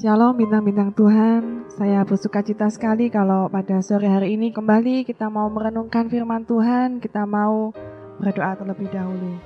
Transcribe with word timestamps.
Shalom 0.00 0.32
bintang-bintang 0.32 0.96
Tuhan, 0.96 1.68
saya 1.76 2.00
bersuka 2.08 2.40
cita 2.40 2.72
sekali 2.72 3.12
kalau 3.12 3.52
pada 3.52 3.84
sore 3.84 4.08
hari 4.08 4.32
ini 4.32 4.48
kembali 4.48 5.04
kita 5.04 5.28
mau 5.28 5.52
merenungkan 5.52 6.08
firman 6.08 6.40
Tuhan, 6.48 7.04
kita 7.04 7.28
mau 7.28 7.68
berdoa 8.16 8.56
terlebih 8.56 8.88
dahulu. 8.88 9.36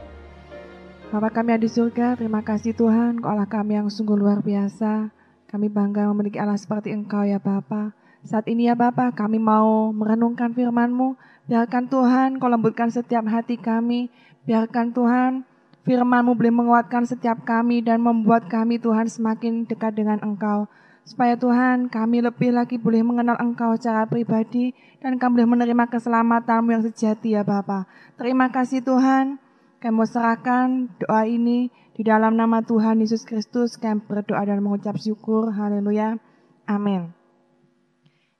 Bapak 1.10 1.42
kami 1.42 1.58
yang 1.58 1.62
di 1.66 1.66
surga, 1.66 2.14
terima 2.14 2.38
kasih 2.46 2.70
Tuhan, 2.70 3.18
Allah 3.27 3.50
kami 3.50 3.82
yang 3.82 3.90
sungguh 3.90 4.14
luar 4.14 4.46
biasa. 4.46 5.10
Kami 5.50 5.66
bangga 5.66 6.06
memiliki 6.14 6.38
Allah 6.38 6.55
seperti 6.55 6.94
Engkau 6.94 7.27
ya 7.27 7.42
Bapak. 7.42 7.91
Saat 8.22 8.46
ini 8.46 8.70
ya 8.70 8.78
Bapak, 8.78 9.18
kami 9.18 9.42
mau 9.42 9.91
merenungkan 9.91 10.55
firman-Mu. 10.55 11.18
Biarkan 11.50 11.91
Tuhan 11.91 12.38
Kau 12.38 12.46
lembutkan 12.46 12.94
setiap 12.94 13.27
hati 13.27 13.58
kami. 13.58 14.06
Biarkan 14.46 14.94
Tuhan 14.94 15.42
firman-Mu 15.84 16.32
boleh 16.34 16.50
menguatkan 16.52 17.04
setiap 17.04 17.44
kami 17.44 17.84
dan 17.84 18.00
membuat 18.00 18.48
kami 18.48 18.80
Tuhan 18.80 19.06
semakin 19.06 19.68
dekat 19.68 19.94
dengan 19.94 20.18
Engkau. 20.24 20.66
Supaya 21.04 21.36
Tuhan 21.36 21.92
kami 21.92 22.24
lebih 22.24 22.56
lagi 22.56 22.80
boleh 22.80 23.04
mengenal 23.04 23.36
Engkau 23.36 23.76
secara 23.76 24.08
pribadi 24.08 24.72
dan 25.04 25.20
kami 25.20 25.44
boleh 25.44 25.60
menerima 25.60 25.84
keselamatan-Mu 25.92 26.68
yang 26.72 26.84
sejati 26.88 27.36
ya 27.36 27.44
Bapa. 27.44 27.84
Terima 28.16 28.48
kasih 28.48 28.80
Tuhan. 28.80 29.36
Kami 29.84 30.04
serahkan 30.08 30.88
doa 30.96 31.28
ini 31.28 31.68
di 31.92 32.02
dalam 32.08 32.41
nama 32.41 32.64
Tuhan 32.64 33.04
Yesus 33.04 33.28
Kristus. 33.28 33.76
Kami 33.76 34.00
berdoa 34.00 34.41
dan 34.48 34.64
mengucap 34.64 34.96
syukur. 34.96 35.52
Haleluya. 35.52 36.16
Amin. 36.64 37.12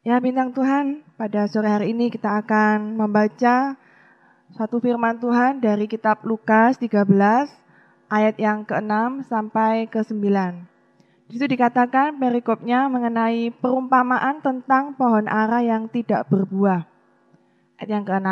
Ya 0.05 0.21
bintang 0.21 0.53
Tuhan, 0.53 1.05
pada 1.21 1.49
sore 1.49 1.69
hari 1.69 1.97
ini 1.97 2.13
kita 2.13 2.45
akan 2.45 2.97
membaca 2.97 3.77
satu 4.55 4.79
firman 4.79 5.19
Tuhan 5.19 5.59
dari 5.59 5.91
kitab 5.91 6.23
Lukas 6.23 6.79
13 6.79 7.03
ayat 8.07 8.39
yang 8.39 8.63
ke-6 8.63 9.27
sampai 9.27 9.91
ke-9. 9.91 10.23
Di 11.27 11.35
situ 11.35 11.47
dikatakan 11.51 12.15
perikopnya 12.15 12.87
mengenai 12.87 13.51
perumpamaan 13.51 14.39
tentang 14.47 14.95
pohon 14.95 15.27
ara 15.27 15.59
yang 15.59 15.91
tidak 15.91 16.31
berbuah. 16.31 16.87
Ayat 17.83 17.91
yang 17.99 18.07
ke-6. 18.07 18.31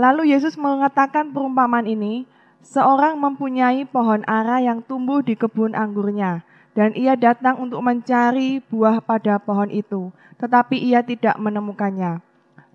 Lalu 0.00 0.32
Yesus 0.32 0.56
mengatakan 0.56 1.36
perumpamaan 1.36 1.84
ini, 1.84 2.24
seorang 2.64 3.20
mempunyai 3.20 3.84
pohon 3.84 4.24
ara 4.24 4.64
yang 4.64 4.80
tumbuh 4.80 5.20
di 5.20 5.36
kebun 5.36 5.76
anggurnya, 5.76 6.40
dan 6.72 6.96
ia 6.96 7.12
datang 7.12 7.60
untuk 7.60 7.84
mencari 7.84 8.64
buah 8.72 9.04
pada 9.04 9.36
pohon 9.36 9.68
itu, 9.68 10.08
tetapi 10.40 10.80
ia 10.80 11.04
tidak 11.04 11.36
menemukannya. 11.36 12.24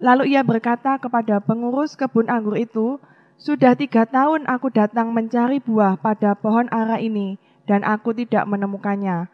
Lalu 0.03 0.35
ia 0.35 0.43
berkata 0.43 0.99
kepada 0.99 1.39
pengurus 1.39 1.95
kebun 1.95 2.27
anggur 2.27 2.59
itu, 2.59 2.99
sudah 3.35 3.75
tiga 3.75 4.03
tahun 4.07 4.47
aku 4.47 4.71
datang 4.71 5.11
mencari 5.15 5.59
buah 5.63 5.99
pada 5.99 6.35
pohon 6.35 6.67
ara 6.71 6.99
ini, 6.99 7.39
dan 7.67 7.83
aku 7.83 8.11
tidak 8.11 8.43
menemukannya. 8.47 9.27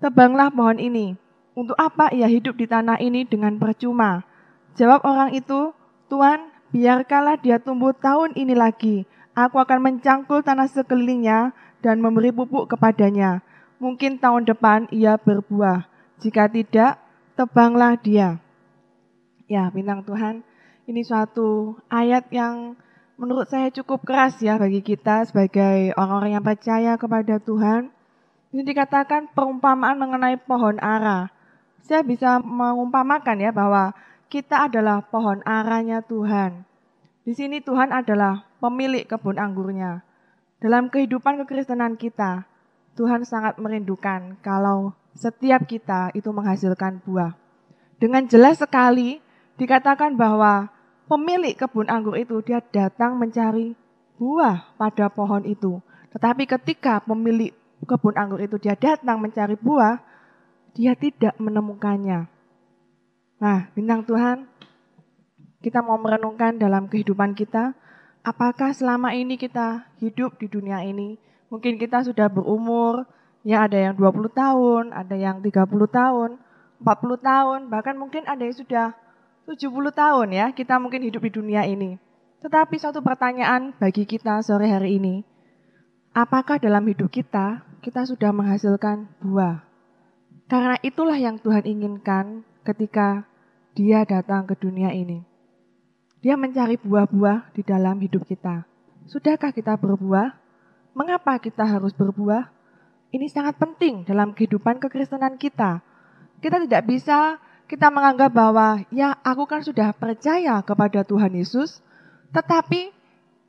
Tebanglah 0.00 0.52
pohon 0.52 0.76
ini. 0.80 1.16
Untuk 1.56 1.76
apa 1.80 2.12
ia 2.12 2.28
hidup 2.28 2.60
di 2.60 2.68
tanah 2.68 3.00
ini 3.00 3.24
dengan 3.24 3.56
percuma? 3.56 4.28
Jawab 4.76 5.08
orang 5.08 5.32
itu, 5.32 5.72
Tuhan, 6.12 6.52
biarkanlah 6.68 7.40
dia 7.40 7.56
tumbuh 7.56 7.96
tahun 7.96 8.36
ini 8.36 8.52
lagi. 8.52 9.08
Aku 9.32 9.56
akan 9.56 9.80
mencangkul 9.80 10.44
tanah 10.44 10.68
sekelilingnya 10.68 11.56
dan 11.80 12.00
memberi 12.00 12.28
pupuk 12.32 12.68
kepadanya. 12.72 13.40
Mungkin 13.80 14.20
tahun 14.20 14.48
depan 14.48 14.88
ia 14.92 15.16
berbuah. 15.20 15.88
Jika 16.20 16.48
tidak, 16.48 17.00
tebanglah 17.36 17.96
dia. 18.00 18.40
Ya, 19.46 19.70
bintang 19.70 20.02
Tuhan, 20.02 20.42
ini 20.90 21.06
suatu 21.06 21.78
ayat 21.86 22.26
yang 22.34 22.74
menurut 23.14 23.46
saya 23.46 23.70
cukup 23.70 24.02
keras 24.02 24.42
ya 24.42 24.58
bagi 24.58 24.82
kita 24.82 25.22
sebagai 25.22 25.94
orang-orang 25.94 26.34
yang 26.34 26.42
percaya 26.42 26.98
kepada 26.98 27.38
Tuhan. 27.38 27.94
Ini 28.50 28.66
dikatakan 28.66 29.30
perumpamaan 29.30 30.02
mengenai 30.02 30.34
pohon 30.42 30.82
ara. 30.82 31.30
Saya 31.78 32.02
bisa 32.02 32.42
mengumpamakan 32.42 33.38
ya 33.38 33.54
bahwa 33.54 33.94
kita 34.26 34.66
adalah 34.66 35.06
pohon 35.06 35.38
aranya 35.46 36.02
Tuhan. 36.02 36.66
Di 37.22 37.30
sini 37.30 37.62
Tuhan 37.62 37.94
adalah 37.94 38.50
pemilik 38.58 39.06
kebun 39.06 39.38
anggurnya. 39.38 40.02
Dalam 40.58 40.90
kehidupan 40.90 41.46
kekristenan 41.46 41.94
kita, 41.94 42.50
Tuhan 42.98 43.22
sangat 43.22 43.62
merindukan 43.62 44.42
kalau 44.42 44.90
setiap 45.14 45.70
kita 45.70 46.10
itu 46.18 46.34
menghasilkan 46.34 46.98
buah. 47.06 47.38
Dengan 48.02 48.26
jelas 48.26 48.58
sekali 48.58 49.22
dikatakan 49.56 50.16
bahwa 50.16 50.68
pemilik 51.08 51.56
kebun 51.56 51.88
anggur 51.88 52.16
itu 52.16 52.40
dia 52.44 52.60
datang 52.60 53.16
mencari 53.16 53.76
buah 54.16 54.76
pada 54.76 55.08
pohon 55.12 55.44
itu. 55.44 55.80
Tetapi 56.12 56.48
ketika 56.48 57.04
pemilik 57.04 57.52
kebun 57.84 58.16
anggur 58.16 58.40
itu 58.40 58.56
dia 58.56 58.76
datang 58.76 59.20
mencari 59.20 59.56
buah, 59.56 60.00
dia 60.76 60.92
tidak 60.96 61.36
menemukannya. 61.40 62.28
Nah, 63.36 63.68
bintang 63.76 64.04
Tuhan, 64.04 64.48
kita 65.60 65.84
mau 65.84 66.00
merenungkan 66.00 66.56
dalam 66.56 66.88
kehidupan 66.88 67.36
kita, 67.36 67.76
apakah 68.24 68.72
selama 68.72 69.12
ini 69.12 69.36
kita 69.36 69.88
hidup 70.00 70.40
di 70.40 70.48
dunia 70.48 70.80
ini, 70.84 71.20
mungkin 71.52 71.76
kita 71.76 72.00
sudah 72.04 72.32
berumur, 72.32 73.04
ya 73.44 73.68
ada 73.68 73.76
yang 73.76 73.94
20 73.96 74.32
tahun, 74.32 74.84
ada 74.96 75.16
yang 75.16 75.44
30 75.44 75.68
tahun, 75.88 76.30
40 76.80 77.16
tahun, 77.20 77.60
bahkan 77.68 77.96
mungkin 77.96 78.24
ada 78.24 78.40
yang 78.40 78.56
sudah 78.56 78.96
70 79.46 79.70
tahun 79.94 80.28
ya 80.34 80.46
kita 80.50 80.74
mungkin 80.82 81.06
hidup 81.06 81.22
di 81.22 81.30
dunia 81.30 81.62
ini. 81.62 82.02
Tetapi 82.42 82.82
suatu 82.82 82.98
pertanyaan 82.98 83.70
bagi 83.78 84.02
kita 84.02 84.42
sore 84.42 84.66
hari 84.66 84.98
ini, 84.98 85.22
apakah 86.10 86.58
dalam 86.58 86.82
hidup 86.90 87.08
kita 87.14 87.62
kita 87.78 88.02
sudah 88.02 88.34
menghasilkan 88.34 89.06
buah? 89.22 89.62
Karena 90.50 90.74
itulah 90.82 91.14
yang 91.14 91.38
Tuhan 91.38 91.62
inginkan 91.62 92.42
ketika 92.66 93.22
dia 93.78 94.02
datang 94.02 94.50
ke 94.50 94.58
dunia 94.58 94.90
ini. 94.90 95.22
Dia 96.26 96.34
mencari 96.34 96.74
buah-buah 96.82 97.54
di 97.54 97.62
dalam 97.62 98.02
hidup 98.02 98.26
kita. 98.26 98.66
Sudahkah 99.06 99.54
kita 99.54 99.78
berbuah? 99.78 100.34
Mengapa 100.90 101.38
kita 101.38 101.62
harus 101.62 101.94
berbuah? 101.94 102.50
Ini 103.14 103.30
sangat 103.30 103.62
penting 103.62 104.02
dalam 104.02 104.34
kehidupan 104.34 104.82
kekristenan 104.82 105.38
kita. 105.38 105.86
Kita 106.42 106.58
tidak 106.66 106.82
bisa 106.90 107.38
kita 107.66 107.90
menganggap 107.90 108.30
bahwa 108.30 108.82
ya 108.94 109.18
aku 109.26 109.46
kan 109.46 109.62
sudah 109.62 109.90
percaya 109.90 110.62
kepada 110.62 111.02
Tuhan 111.02 111.34
Yesus, 111.34 111.82
tetapi 112.30 112.94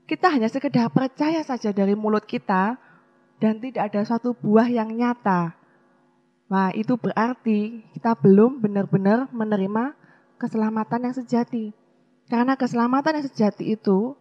kita 0.09 0.33
hanya 0.33 0.49
sekedar 0.49 0.89
percaya 0.89 1.41
saja 1.45 1.69
dari 1.69 1.93
mulut 1.93 2.25
kita 2.25 2.81
dan 3.37 3.61
tidak 3.61 3.93
ada 3.93 4.01
suatu 4.01 4.33
buah 4.33 4.65
yang 4.65 4.89
nyata. 4.89 5.53
Nah, 6.49 6.73
itu 6.73 6.97
berarti 6.97 7.85
kita 7.93 8.17
belum 8.17 8.63
benar-benar 8.63 9.29
menerima 9.29 9.93
keselamatan 10.41 11.11
yang 11.11 11.15
sejati. 11.15 11.75
Karena 12.27 12.57
keselamatan 12.57 13.21
yang 13.21 13.27
sejati 13.27 13.77
itu 13.77 14.15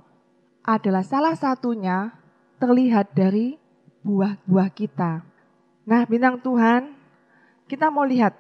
adalah 0.67 1.07
salah 1.07 1.39
satunya 1.39 2.13
terlihat 2.59 3.15
dari 3.15 3.57
buah-buah 4.03 4.71
kita. 4.75 5.23
Nah, 5.87 6.03
bintang 6.11 6.43
Tuhan, 6.43 6.99
kita 7.71 7.95
mau 7.95 8.03
lihat 8.03 8.35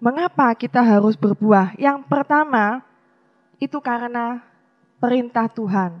Mengapa 0.00 0.56
kita 0.56 0.80
harus 0.80 1.12
berbuah? 1.12 1.76
Yang 1.76 2.08
pertama, 2.08 2.80
itu 3.60 3.76
karena 3.84 4.40
perintah 4.96 5.44
Tuhan. 5.52 6.00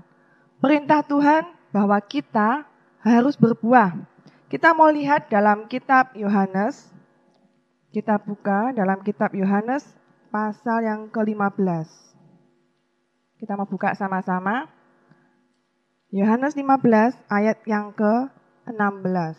Perintah 0.56 1.04
Tuhan 1.04 1.44
bahwa 1.68 2.00
kita 2.00 2.64
harus 3.04 3.36
berbuah. 3.36 4.00
Kita 4.48 4.72
mau 4.72 4.88
lihat 4.88 5.28
dalam 5.28 5.68
kitab 5.68 6.16
Yohanes. 6.16 6.88
Kita 7.92 8.16
buka 8.16 8.72
dalam 8.72 9.04
kitab 9.04 9.36
Yohanes 9.36 9.84
pasal 10.32 10.80
yang 10.80 11.12
ke-15. 11.12 11.88
Kita 13.36 13.52
mau 13.52 13.68
buka 13.68 13.92
sama-sama. 13.92 14.64
Yohanes 16.08 16.56
15 16.56 17.20
ayat 17.28 17.60
yang 17.68 17.92
ke-16. 17.92 19.36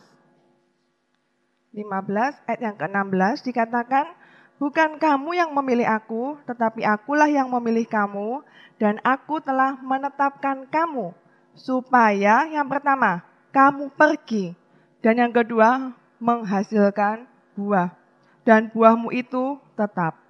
15 1.73 2.45
ayat 2.45 2.61
yang 2.61 2.75
ke-16 2.77 3.35
dikatakan 3.41 4.20
Bukan 4.61 5.01
kamu 5.01 5.41
yang 5.41 5.49
memilih 5.57 5.89
aku, 5.89 6.37
tetapi 6.45 6.85
akulah 6.85 7.25
yang 7.25 7.49
memilih 7.49 7.89
kamu, 7.89 8.45
dan 8.77 9.01
aku 9.01 9.41
telah 9.41 9.73
menetapkan 9.81 10.69
kamu, 10.69 11.17
supaya 11.57 12.45
yang 12.45 12.69
pertama, 12.69 13.25
kamu 13.49 13.89
pergi, 13.97 14.53
dan 15.01 15.17
yang 15.17 15.33
kedua, 15.33 15.97
menghasilkan 16.21 17.25
buah. 17.57 17.89
Dan 18.45 18.69
buahmu 18.69 19.09
itu 19.17 19.57
tetap. 19.73 20.21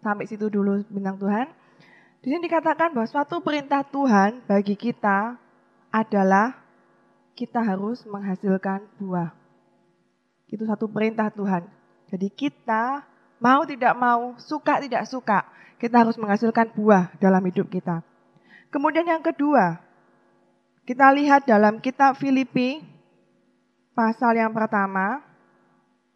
Sampai 0.00 0.24
situ 0.32 0.48
dulu 0.48 0.80
bintang 0.88 1.20
Tuhan. 1.20 1.52
Di 2.24 2.32
sini 2.32 2.48
dikatakan 2.48 2.96
bahwa 2.96 3.04
suatu 3.04 3.44
perintah 3.44 3.84
Tuhan 3.84 4.48
bagi 4.48 4.80
kita 4.80 5.36
adalah 5.92 6.56
kita 7.36 7.60
harus 7.60 8.00
menghasilkan 8.08 8.88
buah. 8.96 9.36
Itu 10.48 10.64
satu 10.64 10.88
perintah 10.88 11.28
Tuhan. 11.28 11.68
Jadi 12.08 12.32
kita 12.32 13.13
Mau 13.42 13.66
tidak 13.66 13.94
mau, 13.98 14.34
suka 14.40 14.80
tidak 14.82 15.04
suka, 15.10 15.44
kita 15.78 16.00
harus 16.00 16.16
menghasilkan 16.16 16.70
buah 16.72 17.12
dalam 17.18 17.42
hidup 17.44 17.68
kita. 17.68 18.00
Kemudian 18.70 19.06
yang 19.06 19.22
kedua, 19.22 19.78
kita 20.84 21.12
lihat 21.14 21.46
dalam 21.46 21.78
kitab 21.78 22.18
Filipi 22.18 22.82
pasal 23.94 24.36
yang 24.36 24.52
pertama, 24.52 25.22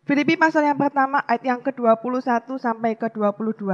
Filipi 0.09 0.41
pasal 0.41 0.65
yang 0.65 0.81
pertama 0.81 1.20
ayat 1.29 1.44
yang 1.44 1.61
ke-21 1.61 2.49
sampai 2.56 2.97
ke-22. 2.97 3.64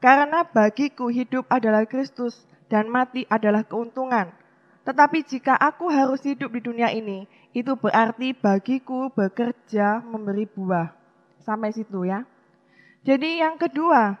Karena 0.00 0.44
bagiku 0.44 1.08
hidup 1.08 1.48
adalah 1.48 1.84
Kristus 1.88 2.40
dan 2.68 2.88
mati 2.88 3.24
adalah 3.28 3.64
keuntungan. 3.64 4.32
Tetapi 4.84 5.24
jika 5.24 5.56
aku 5.56 5.88
harus 5.88 6.20
hidup 6.24 6.52
di 6.52 6.60
dunia 6.60 6.92
ini, 6.92 7.24
itu 7.56 7.72
berarti 7.72 8.36
bagiku 8.36 9.08
bekerja 9.12 10.04
memberi 10.04 10.44
buah. 10.44 10.92
Sampai 11.40 11.72
situ 11.72 12.04
ya. 12.04 12.24
Jadi 13.04 13.44
yang 13.44 13.60
kedua, 13.60 14.16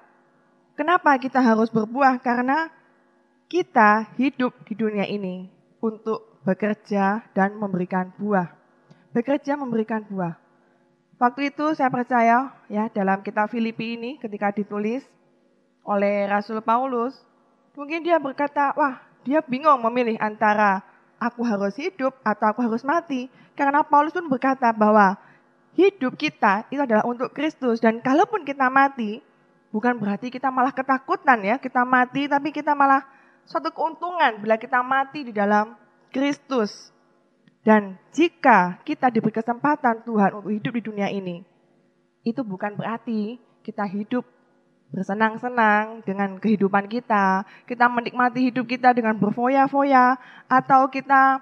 kenapa 0.76 1.16
kita 1.16 1.40
harus 1.40 1.72
berbuah? 1.72 2.20
Karena 2.20 2.68
kita 3.48 4.12
hidup 4.20 4.52
di 4.68 4.76
dunia 4.76 5.08
ini 5.08 5.48
untuk 5.80 6.44
bekerja 6.44 7.24
dan 7.32 7.56
memberikan 7.56 8.12
buah. 8.20 8.52
Bekerja 9.16 9.56
memberikan 9.56 10.04
buah. 10.04 10.36
Waktu 11.16 11.48
itu 11.48 11.72
saya 11.72 11.88
percaya 11.88 12.52
ya 12.68 12.92
dalam 12.92 13.24
kitab 13.24 13.48
Filipi 13.48 13.96
ini 13.96 14.20
ketika 14.20 14.52
ditulis 14.52 15.00
oleh 15.80 16.28
Rasul 16.28 16.60
Paulus, 16.60 17.16
mungkin 17.72 18.04
dia 18.04 18.20
berkata, 18.20 18.76
wah 18.76 19.00
dia 19.24 19.40
bingung 19.40 19.80
memilih 19.80 20.20
antara 20.20 20.84
aku 21.16 21.40
harus 21.40 21.72
hidup 21.80 22.12
atau 22.20 22.52
aku 22.52 22.60
harus 22.60 22.84
mati. 22.84 23.32
Karena 23.56 23.80
Paulus 23.80 24.12
pun 24.12 24.28
berkata 24.28 24.68
bahwa 24.76 25.16
hidup 25.74 26.14
kita 26.14 26.66
itu 26.70 26.80
adalah 26.82 27.04
untuk 27.06 27.34
Kristus. 27.34 27.82
Dan 27.82 28.00
kalaupun 28.00 28.46
kita 28.46 28.70
mati, 28.70 29.20
bukan 29.74 29.98
berarti 29.98 30.30
kita 30.30 30.48
malah 30.50 30.70
ketakutan 30.70 31.42
ya, 31.42 31.56
kita 31.58 31.82
mati 31.82 32.30
tapi 32.30 32.54
kita 32.54 32.72
malah 32.72 33.02
suatu 33.44 33.74
keuntungan 33.74 34.40
bila 34.40 34.56
kita 34.56 34.80
mati 34.80 35.26
di 35.28 35.32
dalam 35.34 35.74
Kristus. 36.14 36.94
Dan 37.64 37.96
jika 38.12 38.78
kita 38.84 39.08
diberi 39.08 39.32
kesempatan 39.32 40.04
Tuhan 40.04 40.36
untuk 40.36 40.52
hidup 40.52 40.72
di 40.76 40.82
dunia 40.84 41.08
ini, 41.08 41.40
itu 42.20 42.44
bukan 42.44 42.76
berarti 42.76 43.40
kita 43.64 43.88
hidup 43.88 44.24
bersenang-senang 44.92 46.04
dengan 46.06 46.36
kehidupan 46.38 46.86
kita, 46.86 47.42
kita 47.66 47.88
menikmati 47.88 48.52
hidup 48.52 48.68
kita 48.68 48.92
dengan 48.94 49.16
berfoya-foya, 49.16 50.20
atau 50.46 50.86
kita, 50.92 51.40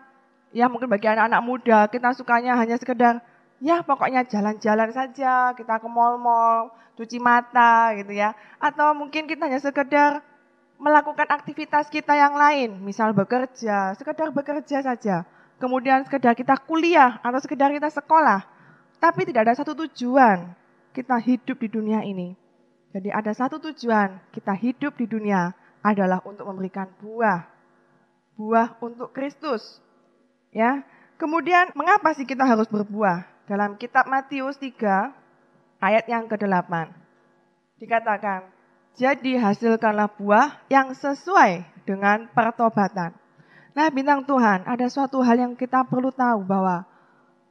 ya 0.55 0.70
mungkin 0.70 0.88
bagi 0.88 1.11
anak-anak 1.11 1.43
muda, 1.43 1.78
kita 1.90 2.14
sukanya 2.17 2.56
hanya 2.56 2.78
sekedar, 2.81 3.20
ya 3.62 3.87
pokoknya 3.87 4.26
jalan-jalan 4.26 4.91
saja, 4.91 5.55
kita 5.55 5.79
ke 5.79 5.87
mall-mall, 5.87 6.75
cuci 6.99 7.23
mata 7.23 7.94
gitu 7.94 8.11
ya, 8.11 8.35
atau 8.59 8.91
mungkin 8.99 9.31
kita 9.31 9.47
hanya 9.47 9.62
sekedar 9.62 10.19
melakukan 10.82 11.31
aktivitas 11.31 11.87
kita 11.87 12.19
yang 12.19 12.35
lain, 12.35 12.82
misal 12.82 13.14
bekerja, 13.14 13.94
sekedar 13.94 14.35
bekerja 14.35 14.82
saja 14.82 15.23
kemudian 15.62 16.03
sekedar 16.03 16.35
kita 16.35 16.59
kuliah 16.67 17.23
atau 17.23 17.38
sekedar 17.38 17.70
kita 17.70 17.87
sekolah, 17.87 18.43
tapi 18.99 19.23
tidak 19.31 19.47
ada 19.47 19.55
satu 19.55 19.79
tujuan 19.87 20.50
kita 20.91 21.14
hidup 21.23 21.55
di 21.62 21.69
dunia 21.70 22.03
ini. 22.03 22.35
Jadi 22.91 23.14
ada 23.14 23.31
satu 23.31 23.62
tujuan 23.70 24.19
kita 24.35 24.59
hidup 24.59 24.99
di 24.99 25.06
dunia 25.06 25.55
adalah 25.87 26.19
untuk 26.26 26.50
memberikan 26.50 26.91
buah. 26.99 27.47
Buah 28.35 28.75
untuk 28.82 29.14
Kristus. 29.14 29.79
Ya. 30.50 30.82
Kemudian 31.17 31.70
mengapa 31.79 32.11
sih 32.19 32.26
kita 32.26 32.43
harus 32.43 32.67
berbuah? 32.67 33.31
Dalam 33.50 33.74
kitab 33.74 34.06
Matius 34.06 34.58
3 34.58 35.10
ayat 35.82 36.04
yang 36.06 36.30
ke-8 36.30 36.94
dikatakan, 37.82 38.46
"Jadi 38.94 39.34
hasilkanlah 39.34 40.14
buah 40.14 40.62
yang 40.70 40.94
sesuai 40.94 41.66
dengan 41.82 42.30
pertobatan." 42.30 43.10
Nah 43.72 43.88
bintang 43.88 44.22
Tuhan, 44.28 44.62
ada 44.68 44.86
suatu 44.86 45.24
hal 45.24 45.40
yang 45.40 45.54
kita 45.56 45.82
perlu 45.88 46.12
tahu 46.12 46.44
bahwa 46.44 46.84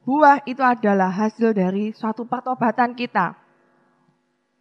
buah 0.06 0.42
itu 0.46 0.62
adalah 0.62 1.10
hasil 1.10 1.52
dari 1.52 1.90
suatu 1.92 2.24
pertobatan 2.24 2.94
kita. 2.94 3.34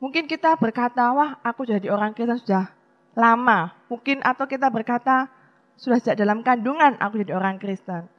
Mungkin 0.02 0.26
kita 0.26 0.58
berkata, 0.58 1.14
wah 1.14 1.38
aku 1.46 1.62
jadi 1.64 1.94
orang 1.94 2.18
Kristen 2.18 2.42
sudah 2.42 2.74
lama. 3.14 3.70
Mungkin 3.86 4.26
atau 4.26 4.50
kita 4.50 4.74
berkata, 4.74 5.30
sudah 5.78 6.02
sejak 6.02 6.18
dalam 6.18 6.42
kandungan 6.42 6.98
aku 6.98 7.22
jadi 7.22 7.38
orang 7.38 7.62
Kristen. 7.62 8.10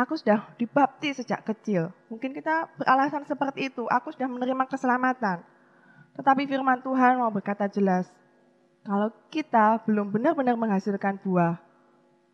Aku 0.00 0.16
sudah 0.16 0.48
dibaptis 0.56 1.20
sejak 1.20 1.44
kecil. 1.44 1.92
Mungkin 2.08 2.32
kita 2.32 2.72
beralasan 2.80 3.28
seperti 3.28 3.68
itu, 3.68 3.84
aku 3.84 4.08
sudah 4.16 4.32
menerima 4.32 4.64
keselamatan. 4.64 5.44
Tetapi 6.16 6.48
firman 6.48 6.80
Tuhan 6.80 7.20
mau 7.20 7.28
berkata 7.28 7.68
jelas, 7.68 8.08
kalau 8.80 9.12
kita 9.28 9.84
belum 9.84 10.08
benar-benar 10.08 10.56
menghasilkan 10.56 11.20
buah, 11.20 11.60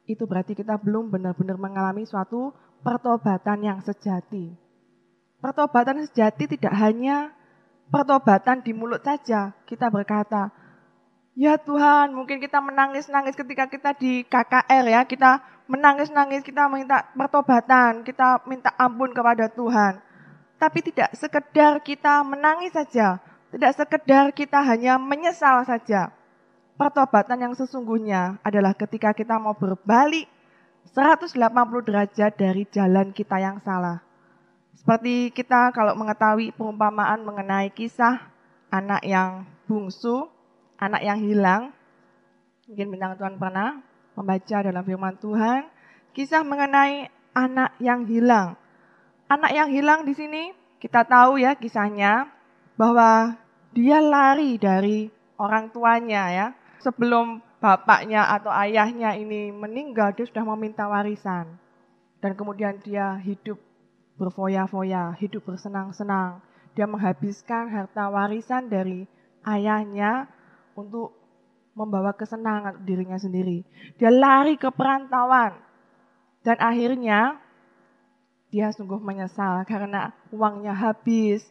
itu 0.07 0.23
berarti 0.23 0.55
kita 0.55 0.79
belum 0.79 1.11
benar-benar 1.11 1.59
mengalami 1.59 2.07
suatu 2.07 2.55
pertobatan 2.87 3.59
yang 3.67 3.79
sejati. 3.83 4.55
Pertobatan 5.43 6.07
sejati 6.07 6.47
tidak 6.47 6.71
hanya 6.79 7.35
pertobatan 7.91 8.63
di 8.63 8.71
mulut 8.71 9.03
saja. 9.03 9.59
Kita 9.67 9.91
berkata, 9.91 10.55
ya 11.37 11.61
Tuhan 11.61 12.17
mungkin 12.17 12.41
kita 12.41 12.59
menangis-nangis 12.59 13.37
ketika 13.37 13.69
kita 13.69 13.93
di 13.95 14.25
KKR 14.25 14.85
ya. 14.89 15.01
Kita 15.05 15.45
menangis-nangis, 15.71 16.43
kita 16.43 16.67
minta 16.67 17.07
pertobatan, 17.13 18.03
kita 18.03 18.43
minta 18.49 18.73
ampun 18.81 19.13
kepada 19.13 19.47
Tuhan. 19.53 20.01
Tapi 20.57 20.79
tidak 20.81 21.13
sekedar 21.15 21.79
kita 21.85 22.25
menangis 22.25 22.73
saja. 22.73 23.21
Tidak 23.53 23.73
sekedar 23.77 24.33
kita 24.33 24.59
hanya 24.65 24.97
menyesal 24.97 25.63
saja 25.69 26.17
pertobatan 26.77 27.41
yang 27.41 27.55
sesungguhnya 27.57 28.37
adalah 28.45 28.77
ketika 28.77 29.17
kita 29.17 29.41
mau 29.41 29.57
berbalik 29.57 30.29
180 30.93 31.35
derajat 31.83 32.33
dari 32.37 32.63
jalan 32.69 33.11
kita 33.11 33.41
yang 33.41 33.59
salah. 33.65 34.05
Seperti 34.77 35.33
kita 35.33 35.73
kalau 35.73 35.97
mengetahui 35.97 36.53
perumpamaan 36.55 37.25
mengenai 37.25 37.73
kisah 37.73 38.29
anak 38.71 39.03
yang 39.03 39.49
bungsu, 39.67 40.29
anak 40.81 41.03
yang 41.03 41.19
hilang. 41.21 41.63
Mungkin 42.67 42.87
bintang 42.91 43.15
Tuhan 43.17 43.37
pernah 43.39 43.81
membaca 44.17 44.57
dalam 44.65 44.83
firman 44.83 45.17
Tuhan, 45.21 45.69
kisah 46.17 46.43
mengenai 46.43 47.13
anak 47.37 47.77
yang 47.79 48.09
hilang. 48.09 48.57
Anak 49.29 49.53
yang 49.53 49.69
hilang 49.71 50.09
di 50.09 50.15
sini 50.17 50.55
kita 50.81 51.05
tahu 51.05 51.41
ya 51.41 51.59
kisahnya 51.59 52.31
bahwa 52.79 53.37
dia 53.77 54.01
lari 54.01 54.57
dari 54.57 55.11
orang 55.37 55.69
tuanya 55.73 56.23
ya 56.33 56.47
sebelum 56.81 57.45
bapaknya 57.59 58.31
atau 58.31 58.53
ayahnya 58.53 59.17
ini 59.17 59.51
meninggal, 59.51 60.15
dia 60.15 60.29
sudah 60.29 60.45
meminta 60.55 60.87
warisan. 60.87 61.59
Dan 62.21 62.39
kemudian 62.39 62.81
dia 62.81 63.19
hidup 63.21 63.61
berfoya-foya, 64.17 65.17
hidup 65.21 65.45
bersenang-senang. 65.45 66.41
Dia 66.79 66.87
menghabiskan 66.89 67.73
harta 67.73 68.09
warisan 68.13 68.69
dari 68.69 69.09
ayahnya 69.45 70.29
untuk 70.77 71.17
membawa 71.77 72.17
kesenangan 72.17 72.85
dirinya 72.85 73.21
sendiri. 73.21 73.65
Dia 74.01 74.09
lari 74.09 74.57
ke 74.57 74.73
perantauan. 74.73 75.61
Dan 76.41 76.57
akhirnya 76.63 77.37
dia 78.49 78.71
sungguh 78.71 78.97
menyesal 79.03 79.67
karena 79.69 80.15
uangnya 80.33 80.73
habis. 80.73 81.45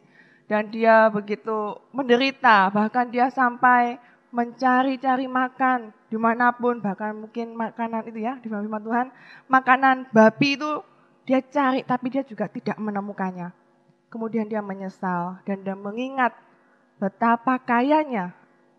Dan 0.46 0.70
dia 0.70 1.10
begitu 1.10 1.74
menderita, 1.90 2.70
bahkan 2.70 3.10
dia 3.10 3.26
sampai 3.34 3.98
mencari-cari 4.30 5.26
makan 5.26 5.90
di 6.06 6.14
mana 6.14 6.54
pun, 6.54 6.78
bahkan 6.78 7.18
mungkin 7.18 7.58
makanan 7.58 8.06
itu 8.06 8.22
ya, 8.22 8.38
di 8.38 8.46
firman 8.46 8.78
Tuhan, 8.78 9.10
makanan 9.50 10.14
babi 10.14 10.54
itu 10.54 10.86
dia 11.26 11.42
cari 11.42 11.82
tapi 11.82 12.14
dia 12.14 12.22
juga 12.22 12.46
tidak 12.46 12.78
menemukannya. 12.78 13.50
Kemudian 14.06 14.46
dia 14.46 14.62
menyesal 14.62 15.42
dan 15.42 15.66
dia 15.66 15.74
mengingat 15.74 16.30
betapa 17.02 17.58
kayanya 17.58 18.30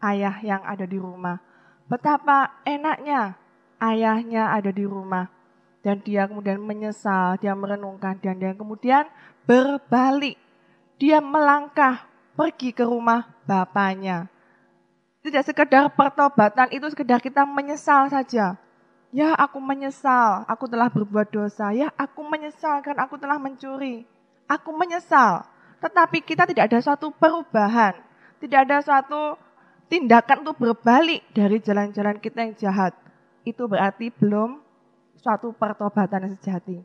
ayah 0.03 0.37
yang 0.43 0.61
ada 0.63 0.85
di 0.85 0.97
rumah. 0.99 1.39
Betapa 1.87 2.63
enaknya 2.67 3.37
ayahnya 3.79 4.53
ada 4.53 4.69
di 4.73 4.83
rumah. 4.83 5.29
Dan 5.85 6.03
dia 6.03 6.27
kemudian 6.27 6.59
menyesal, 6.59 7.39
dia 7.39 7.55
merenungkan 7.55 8.19
dan 8.19 8.35
dia 8.41 8.51
kemudian 8.51 9.07
berbalik. 9.47 10.35
Dia 10.99 11.23
melangkah 11.23 12.03
pergi 12.35 12.75
ke 12.75 12.83
rumah 12.83 13.29
bapaknya 13.47 14.27
tidak 15.27 15.43
sekedar 15.43 15.91
pertobatan 15.91 16.71
itu 16.71 16.87
sekedar 16.87 17.19
kita 17.19 17.43
menyesal 17.43 18.07
saja. 18.07 18.55
Ya 19.11 19.35
aku 19.35 19.59
menyesal, 19.59 20.47
aku 20.47 20.71
telah 20.71 20.87
berbuat 20.87 21.27
dosa. 21.31 21.75
Ya 21.75 21.91
aku 21.99 22.23
menyesal 22.23 22.79
kan 22.79 22.95
aku 22.95 23.19
telah 23.19 23.35
mencuri. 23.35 24.07
Aku 24.47 24.71
menyesal. 24.71 25.43
Tetapi 25.83 26.23
kita 26.23 26.47
tidak 26.47 26.71
ada 26.71 26.79
suatu 26.79 27.11
perubahan. 27.11 27.99
Tidak 28.39 28.59
ada 28.67 28.79
suatu 28.79 29.35
tindakan 29.87 30.43
untuk 30.43 30.59
berbalik 30.59 31.23
dari 31.31 31.59
jalan-jalan 31.63 32.19
kita 32.19 32.37
yang 32.43 32.53
jahat. 32.59 32.93
Itu 33.47 33.67
berarti 33.71 34.11
belum 34.11 34.59
suatu 35.19 35.55
pertobatan 35.55 36.27
yang 36.27 36.33
sejati. 36.39 36.83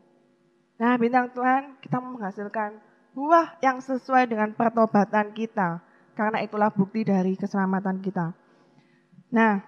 Nah 0.79 0.95
bintang 0.97 1.31
Tuhan 1.31 1.79
kita 1.83 2.01
menghasilkan 2.01 2.81
buah 3.13 3.61
yang 3.61 3.77
sesuai 3.77 4.25
dengan 4.25 4.51
pertobatan 4.57 5.31
kita 5.37 5.79
karena 6.17 6.41
itulah 6.41 6.73
bukti 6.73 7.05
dari 7.05 7.37
keselamatan 7.37 8.01
kita. 8.01 8.33
Nah, 9.33 9.65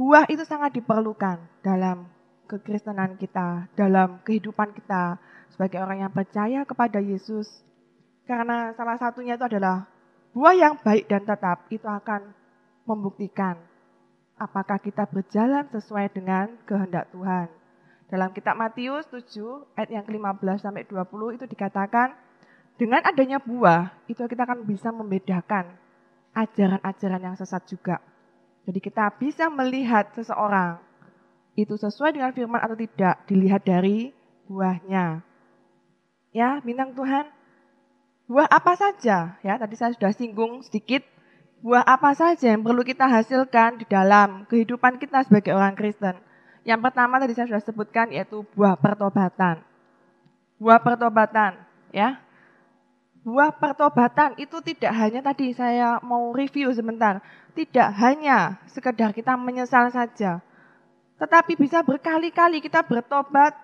buah 0.00 0.24
itu 0.32 0.44
sangat 0.48 0.72
diperlukan 0.80 1.40
dalam 1.60 2.08
kekristenan 2.48 3.20
kita, 3.20 3.68
dalam 3.76 4.20
kehidupan 4.24 4.72
kita 4.72 5.20
sebagai 5.52 5.80
orang 5.80 6.08
yang 6.08 6.12
percaya 6.12 6.64
kepada 6.64 6.98
Yesus. 7.04 7.46
Karena 8.24 8.72
salah 8.72 8.96
satunya 8.96 9.36
itu 9.36 9.44
adalah 9.44 9.84
buah 10.30 10.54
yang 10.54 10.74
baik 10.78 11.10
dan 11.10 11.26
tetap 11.26 11.66
itu 11.70 11.86
akan 11.86 12.30
membuktikan 12.86 13.58
apakah 14.40 14.80
kita 14.80 15.04
berjalan 15.04 15.68
sesuai 15.68 16.10
dengan 16.16 16.56
kehendak 16.64 17.12
Tuhan. 17.12 17.52
Dalam 18.10 18.34
kitab 18.34 18.58
Matius 18.58 19.06
7 19.06 19.78
ayat 19.78 19.90
yang 19.90 20.04
ke-15 20.08 20.66
sampai 20.66 20.82
20 20.88 21.36
itu 21.38 21.44
dikatakan 21.46 22.16
dengan 22.74 23.04
adanya 23.06 23.38
buah 23.38 23.92
itu 24.10 24.24
kita 24.24 24.42
akan 24.48 24.66
bisa 24.66 24.90
membedakan 24.90 25.68
ajaran-ajaran 26.34 27.22
yang 27.22 27.36
sesat 27.38 27.62
juga. 27.68 28.02
Jadi 28.66 28.80
kita 28.82 29.12
bisa 29.14 29.46
melihat 29.52 30.10
seseorang 30.16 30.80
itu 31.58 31.74
sesuai 31.76 32.16
dengan 32.16 32.32
firman 32.32 32.62
atau 32.62 32.74
tidak 32.78 33.26
dilihat 33.26 33.62
dari 33.62 34.14
buahnya. 34.46 35.22
Ya, 36.30 36.62
bintang 36.62 36.94
Tuhan. 36.94 37.39
Buah 38.30 38.46
apa 38.46 38.78
saja? 38.78 39.34
Ya, 39.42 39.58
tadi 39.58 39.74
saya 39.74 39.90
sudah 39.90 40.14
singgung 40.14 40.62
sedikit 40.62 41.02
buah 41.66 41.82
apa 41.82 42.14
saja 42.14 42.54
yang 42.54 42.62
perlu 42.62 42.86
kita 42.86 43.10
hasilkan 43.10 43.82
di 43.82 43.86
dalam 43.90 44.46
kehidupan 44.46 45.02
kita 45.02 45.26
sebagai 45.26 45.50
orang 45.50 45.74
Kristen. 45.74 46.14
Yang 46.62 46.80
pertama 46.86 47.18
tadi 47.18 47.34
saya 47.34 47.50
sudah 47.50 47.62
sebutkan 47.66 48.14
yaitu 48.14 48.46
buah 48.54 48.78
pertobatan. 48.78 49.66
Buah 50.62 50.78
pertobatan, 50.78 51.58
ya. 51.90 52.22
Buah 53.26 53.50
pertobatan 53.50 54.38
itu 54.38 54.62
tidak 54.62 54.94
hanya 54.94 55.26
tadi 55.26 55.50
saya 55.50 55.98
mau 55.98 56.30
review 56.30 56.70
sebentar, 56.70 57.18
tidak 57.58 57.90
hanya 57.98 58.62
sekedar 58.70 59.10
kita 59.10 59.34
menyesal 59.34 59.90
saja. 59.90 60.38
Tetapi 61.18 61.58
bisa 61.58 61.82
berkali-kali 61.82 62.62
kita 62.62 62.86
bertobat 62.86 63.58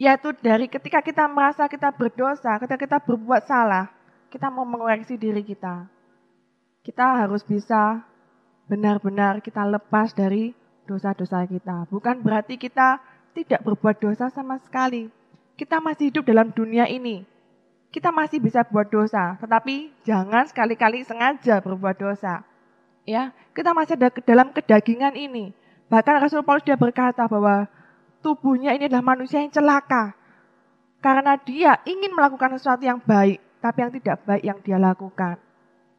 yaitu 0.00 0.32
dari 0.40 0.64
ketika 0.64 1.04
kita 1.04 1.28
merasa 1.28 1.68
kita 1.68 1.92
berdosa, 1.92 2.56
ketika 2.56 2.80
kita 2.80 2.98
berbuat 3.04 3.44
salah, 3.44 3.92
kita 4.32 4.48
mau 4.48 4.64
mengoreksi 4.64 5.20
diri 5.20 5.44
kita. 5.44 5.84
Kita 6.80 7.20
harus 7.20 7.44
bisa 7.44 8.00
benar-benar 8.64 9.44
kita 9.44 9.60
lepas 9.68 10.16
dari 10.16 10.56
dosa-dosa 10.88 11.44
kita. 11.44 11.84
Bukan 11.92 12.24
berarti 12.24 12.56
kita 12.56 12.96
tidak 13.36 13.60
berbuat 13.60 14.00
dosa 14.00 14.32
sama 14.32 14.56
sekali. 14.64 15.12
Kita 15.60 15.84
masih 15.84 16.08
hidup 16.08 16.24
dalam 16.24 16.48
dunia 16.48 16.88
ini. 16.88 17.28
Kita 17.92 18.08
masih 18.08 18.40
bisa 18.40 18.64
buat 18.64 18.88
dosa, 18.88 19.36
tetapi 19.36 19.92
jangan 20.08 20.48
sekali-kali 20.48 21.04
sengaja 21.04 21.60
berbuat 21.60 22.00
dosa. 22.00 22.40
Ya, 23.04 23.36
kita 23.52 23.76
masih 23.76 24.00
ada 24.00 24.08
dalam 24.24 24.48
kedagingan 24.56 25.12
ini. 25.12 25.52
Bahkan 25.92 26.24
Rasul 26.24 26.40
Paulus 26.40 26.64
dia 26.64 26.78
berkata 26.78 27.26
bahwa 27.26 27.68
tubuhnya 28.20 28.76
ini 28.76 28.88
adalah 28.88 29.16
manusia 29.16 29.40
yang 29.40 29.52
celaka. 29.52 30.16
Karena 31.00 31.36
dia 31.40 31.80
ingin 31.88 32.12
melakukan 32.12 32.60
sesuatu 32.60 32.84
yang 32.84 33.00
baik, 33.00 33.40
tapi 33.64 33.78
yang 33.80 33.92
tidak 33.96 34.16
baik 34.28 34.42
yang 34.44 34.58
dia 34.60 34.76
lakukan. 34.76 35.40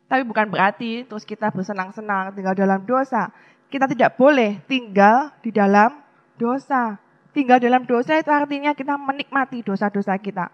Tapi 0.05 0.21
bukan 0.27 0.51
berarti 0.51 1.07
terus 1.07 1.25
kita 1.25 1.49
bersenang-senang 1.49 2.35
tinggal 2.37 2.53
dalam 2.53 2.83
dosa. 2.85 3.31
Kita 3.71 3.87
tidak 3.87 4.19
boleh 4.19 4.59
tinggal 4.67 5.31
di 5.39 5.49
dalam 5.49 6.03
dosa. 6.35 6.99
Tinggal 7.31 7.63
dalam 7.63 7.87
dosa 7.87 8.19
itu 8.19 8.27
artinya 8.27 8.75
kita 8.75 8.99
menikmati 8.99 9.63
dosa-dosa 9.63 10.19
kita. 10.19 10.51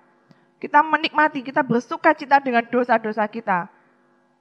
Kita 0.62 0.86
menikmati, 0.86 1.42
kita 1.42 1.66
bersuka 1.66 2.14
cita 2.14 2.38
dengan 2.38 2.66
dosa-dosa 2.70 3.26
kita. 3.26 3.70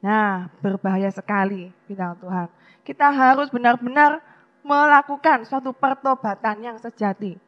Nah, 0.05 0.53
berbahaya 0.61 1.09
sekali, 1.09 1.73
bintang 1.89 2.17
Tuhan. 2.21 2.49
Kita 2.85 3.09
harus 3.09 3.49
benar-benar 3.49 4.21
melakukan 4.67 5.47
suatu 5.47 5.71
pertobatan 5.71 6.59
yang 6.59 6.77
sejati. 6.83 7.39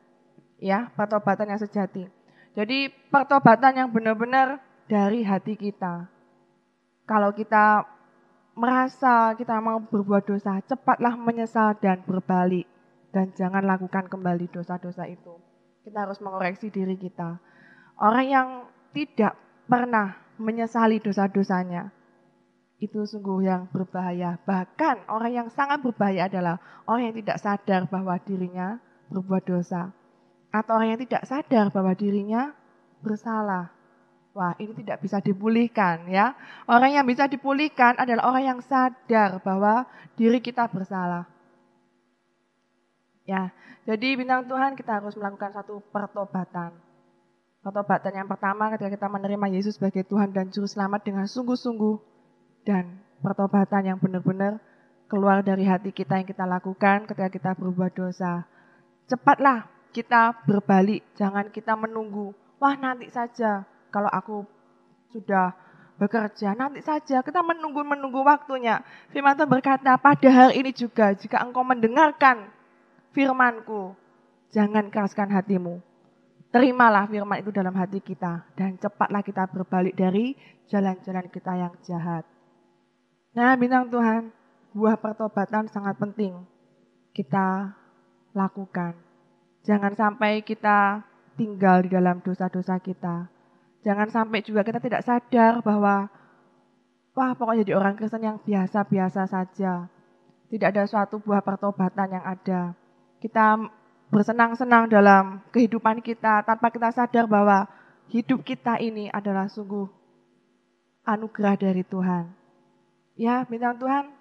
Ya, 0.63 0.91
pertobatan 0.95 1.51
yang 1.51 1.61
sejati. 1.61 2.07
Jadi 2.55 2.91
pertobatan 3.11 3.75
yang 3.75 3.89
benar-benar 3.91 4.63
dari 4.87 5.27
hati 5.27 5.59
kita. 5.59 6.07
Kalau 7.07 7.35
kita 7.35 7.87
merasa 8.59 9.35
kita 9.39 9.59
mau 9.59 9.79
berbuat 9.83 10.27
dosa, 10.27 10.59
cepatlah 10.67 11.15
menyesal 11.19 11.75
dan 11.79 12.03
berbalik. 12.07 12.67
Dan 13.11 13.33
jangan 13.35 13.65
lakukan 13.65 14.07
kembali 14.07 14.51
dosa-dosa 14.53 15.09
itu. 15.09 15.33
Kita 15.83 16.05
harus 16.05 16.21
mengoreksi 16.21 16.69
diri 16.69 16.95
kita. 16.99 17.41
Orang 17.99 18.27
yang 18.29 18.49
tidak 18.93 19.35
pernah 19.67 20.19
menyesali 20.39 21.03
dosa-dosanya, 21.03 21.91
itu 22.79 23.03
sungguh 23.03 23.43
yang 23.43 23.67
berbahaya. 23.75 24.39
Bahkan 24.47 25.11
orang 25.11 25.33
yang 25.35 25.49
sangat 25.51 25.83
berbahaya 25.83 26.31
adalah 26.31 26.63
orang 26.87 27.11
yang 27.11 27.17
tidak 27.19 27.39
sadar 27.43 27.91
bahwa 27.91 28.15
dirinya 28.23 28.79
berbuat 29.11 29.43
dosa. 29.47 29.91
Atau 30.55 30.79
orang 30.79 30.95
yang 30.97 31.03
tidak 31.03 31.27
sadar 31.27 31.75
bahwa 31.75 31.93
dirinya 31.99 32.55
bersalah. 33.03 33.75
Wah, 34.31 34.55
ini 34.63 34.71
tidak 34.79 35.03
bisa 35.03 35.19
dipulihkan 35.19 36.07
ya. 36.07 36.39
Orang 36.71 36.95
yang 36.95 37.03
bisa 37.03 37.27
dipulihkan 37.27 37.99
adalah 37.99 38.31
orang 38.31 38.45
yang 38.55 38.61
sadar 38.63 39.43
bahwa 39.43 39.83
diri 40.15 40.39
kita 40.39 40.71
bersalah. 40.71 41.27
Ya, 43.27 43.53
jadi 43.85 44.17
bintang 44.17 44.49
Tuhan 44.49 44.73
kita 44.79 45.03
harus 45.03 45.19
melakukan 45.19 45.53
satu 45.53 45.83
pertobatan. 45.93 46.73
Pertobatan 47.61 48.13
yang 48.15 48.29
pertama 48.31 48.71
ketika 48.73 48.95
kita 48.95 49.09
menerima 49.11 49.47
Yesus 49.53 49.77
sebagai 49.77 50.07
Tuhan 50.07 50.33
dan 50.33 50.49
Juru 50.49 50.65
Selamat 50.65 51.05
dengan 51.05 51.27
sungguh-sungguh 51.29 52.18
dan 52.69 53.01
pertobatan 53.25 53.89
yang 53.89 53.97
benar-benar 53.97 54.61
keluar 55.09 55.41
dari 55.41 55.65
hati 55.65 55.89
kita 55.89 56.21
yang 56.21 56.29
kita 56.29 56.45
lakukan 56.45 57.09
ketika 57.09 57.33
kita 57.33 57.51
berbuat 57.57 57.97
dosa. 57.97 58.45
Cepatlah 59.09 59.65
kita 59.97 60.37
berbalik, 60.45 61.01
jangan 61.17 61.49
kita 61.49 61.73
menunggu. 61.73 62.37
Wah 62.61 62.77
nanti 62.77 63.09
saja, 63.09 63.65
kalau 63.89 64.13
aku 64.13 64.45
sudah 65.17 65.57
bekerja, 65.97 66.53
nanti 66.53 66.85
saja 66.85 67.25
kita 67.25 67.41
menunggu-menunggu 67.41 68.21
waktunya. 68.21 68.85
Firman 69.17 69.33
Tuhan 69.33 69.49
berkata, 69.49 69.97
pada 69.97 70.29
hari 70.29 70.61
ini 70.61 70.77
juga 70.77 71.17
jika 71.17 71.41
engkau 71.41 71.65
mendengarkan 71.65 72.53
firmanku, 73.17 73.97
jangan 74.53 74.93
keraskan 74.93 75.33
hatimu. 75.33 75.81
Terimalah 76.53 77.09
firman 77.09 77.41
itu 77.41 77.49
dalam 77.49 77.73
hati 77.73 78.05
kita 78.05 78.45
dan 78.53 78.77
cepatlah 78.77 79.25
kita 79.25 79.49
berbalik 79.49 79.97
dari 79.97 80.37
jalan-jalan 80.69 81.33
kita 81.33 81.53
yang 81.57 81.73
jahat. 81.81 82.29
Nah, 83.39 83.55
bintang 83.55 83.87
Tuhan, 83.87 84.35
buah 84.75 84.99
pertobatan 84.99 85.71
sangat 85.71 85.95
penting 85.95 86.43
kita 87.15 87.71
lakukan. 88.35 88.99
Jangan 89.63 89.95
sampai 89.95 90.43
kita 90.43 91.07
tinggal 91.39 91.87
di 91.87 91.95
dalam 91.95 92.19
dosa-dosa 92.19 92.83
kita 92.83 93.39
Jangan 93.87 94.11
sampai 94.11 94.43
juga 94.43 94.67
kita 94.67 94.83
tidak 94.83 95.07
sadar 95.07 95.63
bahwa 95.63 96.11
wah 97.15 97.33
pokoknya 97.35 97.63
jadi 97.63 97.79
orang 97.79 97.95
Kristen 97.95 98.27
yang 98.27 98.39
biasa-biasa 98.43 99.31
saja. 99.31 99.87
Tidak 100.49 100.69
ada 100.69 100.85
suatu 100.89 101.21
buah 101.21 101.45
pertobatan 101.45 102.09
yang 102.19 102.25
ada. 102.25 102.73
Kita 103.21 103.61
bersenang-senang 104.09 104.89
dalam 104.89 105.45
kehidupan 105.53 106.01
kita 106.01 106.43
tanpa 106.43 106.73
kita 106.73 106.89
sadar 106.91 107.29
bahwa 107.29 107.69
hidup 108.09 108.41
kita 108.43 108.81
ini 108.81 109.13
adalah 109.13 109.47
sungguh 109.47 109.87
anugerah 111.05 111.55
dari 111.61 111.85
Tuhan. 111.85 112.38
Ya, 113.19 113.43
bintang 113.51 113.83
Tuhan, 113.83 114.15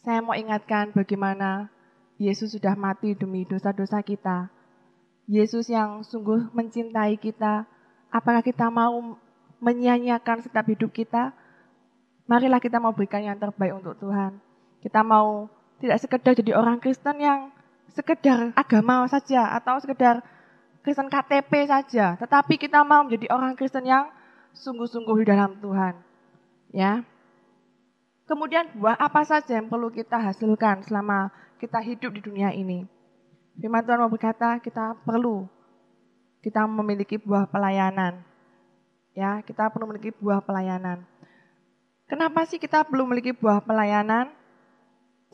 saya 0.00 0.24
mau 0.24 0.32
ingatkan 0.32 0.90
bagaimana 0.96 1.68
Yesus 2.16 2.56
sudah 2.56 2.72
mati 2.72 3.12
demi 3.12 3.44
dosa-dosa 3.44 4.00
kita. 4.00 4.48
Yesus 5.28 5.68
yang 5.68 6.00
sungguh 6.00 6.48
mencintai 6.56 7.20
kita, 7.20 7.68
Apakah 8.08 8.40
kita 8.40 8.72
mau 8.72 9.20
menyanyiakan 9.60 10.48
setiap 10.48 10.64
hidup 10.64 10.90
kita? 10.92 11.36
Marilah 12.24 12.60
kita 12.60 12.80
mau 12.80 12.92
berikan 12.92 13.20
yang 13.20 13.36
terbaik 13.36 13.76
untuk 13.76 14.00
Tuhan. 14.00 14.40
Kita 14.80 15.04
mau 15.04 15.48
tidak 15.80 16.00
sekedar 16.00 16.32
jadi 16.32 16.56
orang 16.56 16.80
Kristen 16.80 17.20
yang 17.20 17.52
sekedar 17.92 18.52
agama 18.56 19.04
saja 19.08 19.56
atau 19.56 19.80
sekedar 19.80 20.24
Kristen 20.84 21.12
KTP 21.12 21.68
saja, 21.68 22.16
tetapi 22.16 22.56
kita 22.56 22.80
mau 22.84 23.04
menjadi 23.04 23.28
orang 23.32 23.52
Kristen 23.56 23.84
yang 23.84 24.08
sungguh-sungguh 24.56 25.24
di 25.24 25.26
dalam 25.28 25.60
Tuhan. 25.60 25.94
Ya. 26.72 27.04
Kemudian 28.28 28.68
buah 28.76 29.00
apa 29.00 29.24
saja 29.24 29.56
yang 29.56 29.72
perlu 29.72 29.88
kita 29.88 30.20
hasilkan 30.20 30.84
selama 30.84 31.32
kita 31.56 31.80
hidup 31.80 32.12
di 32.12 32.20
dunia 32.20 32.52
ini? 32.52 32.84
Firman 33.56 33.82
Tuhan 33.82 34.04
mau 34.04 34.12
berkata, 34.12 34.60
kita 34.60 35.00
perlu 35.02 35.48
kita 36.44 36.68
memiliki 36.68 37.16
buah 37.18 37.48
pelayanan. 37.48 38.22
Ya, 39.16 39.42
kita 39.42 39.72
perlu 39.72 39.90
memiliki 39.90 40.14
buah 40.14 40.44
pelayanan. 40.44 41.02
Kenapa 42.06 42.46
sih 42.46 42.60
kita 42.60 42.86
belum 42.86 43.10
memiliki 43.10 43.34
buah 43.34 43.64
pelayanan? 43.64 44.30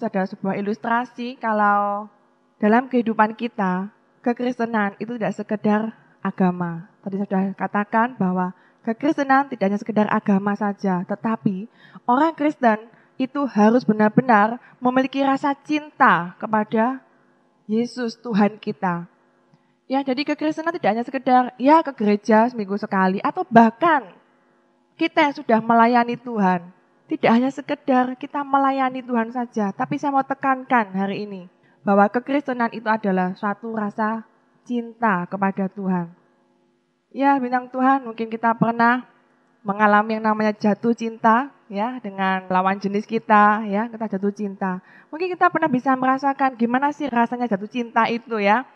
Adalah 0.00 0.26
sebuah 0.26 0.54
ilustrasi 0.58 1.38
kalau 1.38 2.10
dalam 2.58 2.90
kehidupan 2.90 3.36
kita, 3.38 3.94
kekristenan 4.24 4.98
itu 4.98 5.14
tidak 5.14 5.36
sekedar 5.36 5.94
agama. 6.24 6.88
Tadi 7.04 7.20
saya 7.20 7.28
sudah 7.28 7.44
katakan 7.54 8.16
bahwa 8.16 8.56
kekristenan 8.84 9.48
tidak 9.48 9.72
hanya 9.72 9.80
sekedar 9.80 10.06
agama 10.12 10.52
saja, 10.54 11.02
tetapi 11.08 11.66
orang 12.04 12.36
Kristen 12.36 12.84
itu 13.16 13.48
harus 13.48 13.82
benar-benar 13.82 14.60
memiliki 14.78 15.24
rasa 15.24 15.56
cinta 15.64 16.36
kepada 16.36 17.00
Yesus 17.64 18.20
Tuhan 18.20 18.60
kita. 18.60 19.08
Ya, 19.88 20.00
jadi 20.04 20.24
kekristenan 20.24 20.76
tidak 20.76 20.90
hanya 20.96 21.04
sekedar 21.04 21.42
ya 21.56 21.80
ke 21.80 21.92
gereja 21.96 22.48
seminggu 22.48 22.76
sekali 22.76 23.20
atau 23.24 23.44
bahkan 23.48 24.12
kita 25.00 25.28
yang 25.28 25.34
sudah 25.34 25.58
melayani 25.60 26.16
Tuhan, 26.20 26.68
tidak 27.08 27.30
hanya 27.32 27.50
sekedar 27.52 28.16
kita 28.16 28.40
melayani 28.44 29.04
Tuhan 29.04 29.28
saja, 29.32 29.72
tapi 29.76 30.00
saya 30.00 30.14
mau 30.14 30.24
tekankan 30.24 30.92
hari 30.94 31.28
ini 31.28 31.42
bahwa 31.84 32.08
kekristenan 32.08 32.72
itu 32.72 32.88
adalah 32.88 33.36
suatu 33.36 33.76
rasa 33.76 34.24
cinta 34.64 35.28
kepada 35.28 35.68
Tuhan. 35.68 36.23
Ya, 37.14 37.38
bintang 37.38 37.70
Tuhan, 37.70 38.02
mungkin 38.02 38.26
kita 38.26 38.58
pernah 38.58 39.06
mengalami 39.62 40.18
yang 40.18 40.26
namanya 40.26 40.50
jatuh 40.50 40.98
cinta 40.98 41.54
ya 41.70 42.02
dengan 42.02 42.42
lawan 42.50 42.82
jenis 42.82 43.06
kita 43.06 43.62
ya, 43.70 43.86
kita 43.86 44.18
jatuh 44.18 44.34
cinta. 44.34 44.82
Mungkin 45.14 45.30
kita 45.30 45.46
pernah 45.46 45.70
bisa 45.70 45.94
merasakan 45.94 46.58
gimana 46.58 46.90
sih 46.90 47.06
rasanya 47.06 47.46
jatuh 47.46 47.70
cinta 47.70 48.10
itu 48.10 48.42
ya. 48.42 48.66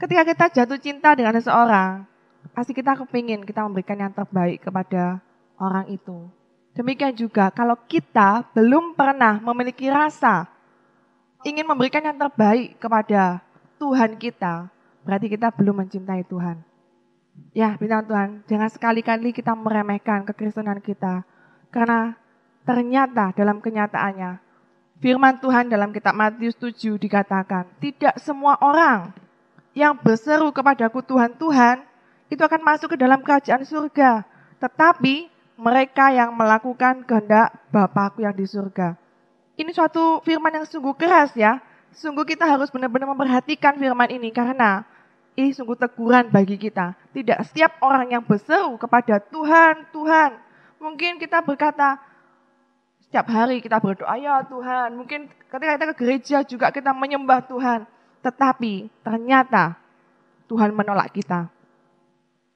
Ketika 0.00 0.24
kita 0.24 0.44
jatuh 0.48 0.80
cinta 0.80 1.12
dengan 1.12 1.36
seseorang, 1.36 2.08
pasti 2.56 2.72
kita 2.72 2.96
kepingin 3.04 3.44
kita 3.44 3.60
memberikan 3.68 4.00
yang 4.00 4.16
terbaik 4.16 4.64
kepada 4.64 5.20
orang 5.60 5.92
itu. 5.92 6.24
Demikian 6.72 7.12
juga 7.12 7.52
kalau 7.52 7.76
kita 7.84 8.48
belum 8.56 8.96
pernah 8.96 9.44
memiliki 9.44 9.92
rasa 9.92 10.48
ingin 11.44 11.68
memberikan 11.68 12.00
yang 12.00 12.16
terbaik 12.16 12.80
kepada 12.80 13.44
Tuhan 13.76 14.16
kita, 14.16 14.72
berarti 15.04 15.26
kita 15.28 15.52
belum 15.52 15.84
mencintai 15.84 16.24
Tuhan. 16.24 16.67
Ya, 17.56 17.74
bintang 17.74 18.06
Tuhan, 18.06 18.28
jangan 18.46 18.70
sekali-kali 18.70 19.34
kita 19.34 19.56
meremehkan 19.56 20.22
kekristenan 20.28 20.78
kita. 20.78 21.26
Karena 21.74 22.14
ternyata 22.62 23.34
dalam 23.34 23.58
kenyataannya, 23.58 24.38
firman 25.02 25.42
Tuhan 25.42 25.66
dalam 25.66 25.90
kitab 25.90 26.14
Matius 26.14 26.54
7 26.54 27.00
dikatakan, 27.00 27.66
tidak 27.82 28.14
semua 28.22 28.54
orang 28.62 29.10
yang 29.74 29.96
berseru 29.98 30.54
kepadaku 30.54 31.02
Tuhan, 31.02 31.34
Tuhan, 31.34 31.82
itu 32.28 32.42
akan 32.44 32.60
masuk 32.60 32.94
ke 32.94 32.96
dalam 33.00 33.24
kerajaan 33.24 33.64
surga. 33.64 34.22
Tetapi 34.60 35.30
mereka 35.58 36.14
yang 36.14 36.30
melakukan 36.36 37.02
kehendak 37.02 37.50
Bapakku 37.74 38.22
yang 38.22 38.36
di 38.36 38.46
surga. 38.46 38.94
Ini 39.58 39.74
suatu 39.74 40.22
firman 40.22 40.62
yang 40.62 40.66
sungguh 40.68 40.94
keras 40.94 41.34
ya. 41.34 41.58
Sungguh 41.90 42.22
kita 42.22 42.46
harus 42.46 42.70
benar-benar 42.70 43.10
memperhatikan 43.10 43.74
firman 43.74 44.06
ini 44.12 44.30
karena 44.30 44.86
ini 45.38 45.54
sungguh 45.54 45.78
teguran 45.78 46.26
bagi 46.34 46.58
kita. 46.58 46.98
Tidak 47.14 47.38
setiap 47.46 47.78
orang 47.86 48.10
yang 48.10 48.26
berseru 48.26 48.74
kepada 48.74 49.22
Tuhan, 49.22 49.86
Tuhan. 49.94 50.34
Mungkin 50.82 51.22
kita 51.22 51.46
berkata, 51.46 51.94
setiap 53.06 53.30
hari 53.30 53.62
kita 53.62 53.78
berdoa, 53.78 54.18
ya 54.18 54.42
Tuhan. 54.42 54.98
Mungkin 54.98 55.30
ketika 55.30 55.78
kita 55.78 55.86
ke 55.94 55.96
gereja 56.02 56.38
juga 56.42 56.74
kita 56.74 56.90
menyembah 56.90 57.46
Tuhan. 57.46 57.86
Tetapi 58.18 58.90
ternyata 59.06 59.78
Tuhan 60.50 60.74
menolak 60.74 61.14
kita. 61.14 61.46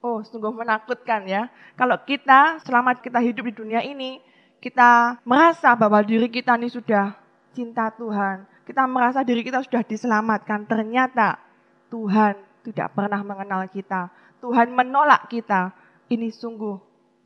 Oh, 0.03 0.19
sungguh 0.27 0.51
menakutkan 0.51 1.23
ya. 1.31 1.47
Kalau 1.79 1.95
kita 2.03 2.59
selama 2.67 2.99
kita 2.99 3.23
hidup 3.23 3.47
di 3.47 3.55
dunia 3.55 3.87
ini, 3.87 4.19
kita 4.59 5.23
merasa 5.23 5.71
bahwa 5.79 6.03
diri 6.03 6.27
kita 6.27 6.59
ini 6.59 6.67
sudah 6.67 7.15
cinta 7.55 7.95
Tuhan. 7.95 8.43
Kita 8.67 8.91
merasa 8.91 9.23
diri 9.23 9.47
kita 9.47 9.63
sudah 9.63 9.87
diselamatkan. 9.87 10.67
Ternyata 10.67 11.39
Tuhan 11.87 12.52
tidak 12.63 12.95
pernah 12.95 13.21
mengenal 13.27 13.67
kita. 13.69 14.09
Tuhan 14.39 14.71
menolak 14.75 15.27
kita. 15.29 15.75
Ini 16.09 16.31
sungguh 16.31 16.79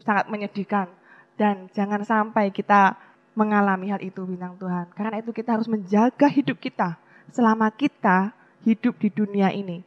sangat 0.02 0.28
menyedihkan. 0.32 0.88
Dan 1.36 1.68
jangan 1.76 2.00
sampai 2.02 2.48
kita 2.48 2.96
mengalami 3.36 3.92
hal 3.92 4.00
itu 4.00 4.24
bintang 4.24 4.56
Tuhan. 4.56 4.88
Karena 4.96 5.20
itu 5.20 5.30
kita 5.30 5.60
harus 5.60 5.68
menjaga 5.68 6.26
hidup 6.32 6.56
kita 6.56 6.96
selama 7.30 7.68
kita 7.68 8.32
hidup 8.64 8.96
di 8.96 9.12
dunia 9.12 9.52
ini. 9.52 9.84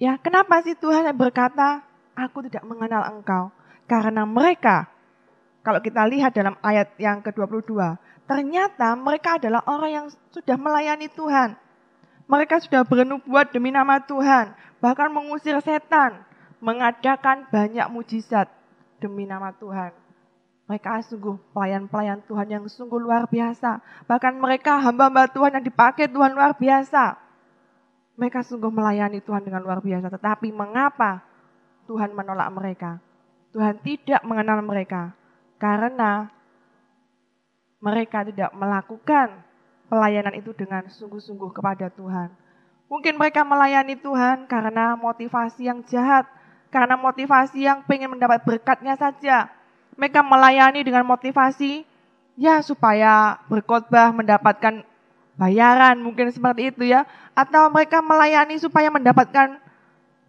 Ya, 0.00 0.16
kenapa 0.16 0.62
sih 0.64 0.78
Tuhan 0.78 1.04
berkata, 1.12 1.84
aku 2.14 2.46
tidak 2.48 2.64
mengenal 2.64 3.04
engkau? 3.10 3.50
Karena 3.84 4.22
mereka, 4.24 4.86
kalau 5.66 5.82
kita 5.82 6.06
lihat 6.06 6.32
dalam 6.32 6.54
ayat 6.62 6.94
yang 7.02 7.18
ke-22, 7.20 7.98
ternyata 8.24 8.94
mereka 8.94 9.36
adalah 9.36 9.62
orang 9.66 9.90
yang 9.90 10.06
sudah 10.30 10.56
melayani 10.56 11.10
Tuhan. 11.10 11.58
Mereka 12.28 12.60
sudah 12.60 12.84
bernubuat 12.84 13.56
demi 13.56 13.72
nama 13.72 14.04
Tuhan, 14.04 14.52
bahkan 14.84 15.08
mengusir 15.08 15.56
setan, 15.64 16.20
mengadakan 16.60 17.48
banyak 17.48 17.88
mujizat 17.88 18.52
demi 19.00 19.24
nama 19.24 19.48
Tuhan. 19.56 19.96
Mereka 20.68 21.00
sungguh 21.08 21.40
pelayan-pelayan 21.56 22.20
Tuhan 22.28 22.46
yang 22.52 22.64
sungguh 22.68 23.00
luar 23.00 23.24
biasa. 23.24 23.80
Bahkan 24.04 24.36
mereka 24.36 24.76
hamba-hamba 24.76 25.24
Tuhan 25.32 25.56
yang 25.56 25.64
dipakai 25.64 26.12
Tuhan 26.12 26.36
luar 26.36 26.52
biasa. 26.60 27.16
Mereka 28.20 28.44
sungguh 28.44 28.68
melayani 28.68 29.24
Tuhan 29.24 29.48
dengan 29.48 29.64
luar 29.64 29.80
biasa. 29.80 30.12
Tetapi 30.12 30.52
mengapa 30.52 31.24
Tuhan 31.88 32.12
menolak 32.12 32.52
mereka? 32.52 33.00
Tuhan 33.56 33.80
tidak 33.80 34.20
mengenal 34.28 34.60
mereka. 34.60 35.16
Karena 35.56 36.28
mereka 37.80 38.28
tidak 38.28 38.52
melakukan 38.52 39.47
pelayanan 39.88 40.36
itu 40.36 40.52
dengan 40.54 40.86
sungguh-sungguh 40.86 41.50
kepada 41.56 41.88
Tuhan. 41.88 42.30
Mungkin 42.88 43.20
mereka 43.20 43.44
melayani 43.44 43.96
Tuhan 44.00 44.48
karena 44.48 44.96
motivasi 44.96 45.68
yang 45.68 45.84
jahat, 45.84 46.24
karena 46.72 46.96
motivasi 46.96 47.64
yang 47.64 47.84
pengen 47.84 48.16
mendapat 48.16 48.44
berkatnya 48.44 48.96
saja. 48.96 49.52
Mereka 49.98 50.24
melayani 50.24 50.80
dengan 50.84 51.04
motivasi 51.04 51.84
ya 52.38 52.62
supaya 52.62 53.42
berkhotbah 53.50 54.14
mendapatkan 54.14 54.86
bayaran 55.34 55.98
mungkin 55.98 56.30
seperti 56.30 56.70
itu 56.70 56.86
ya 56.86 57.02
atau 57.34 57.66
mereka 57.70 57.98
melayani 57.98 58.56
supaya 58.62 58.88
mendapatkan 58.88 59.58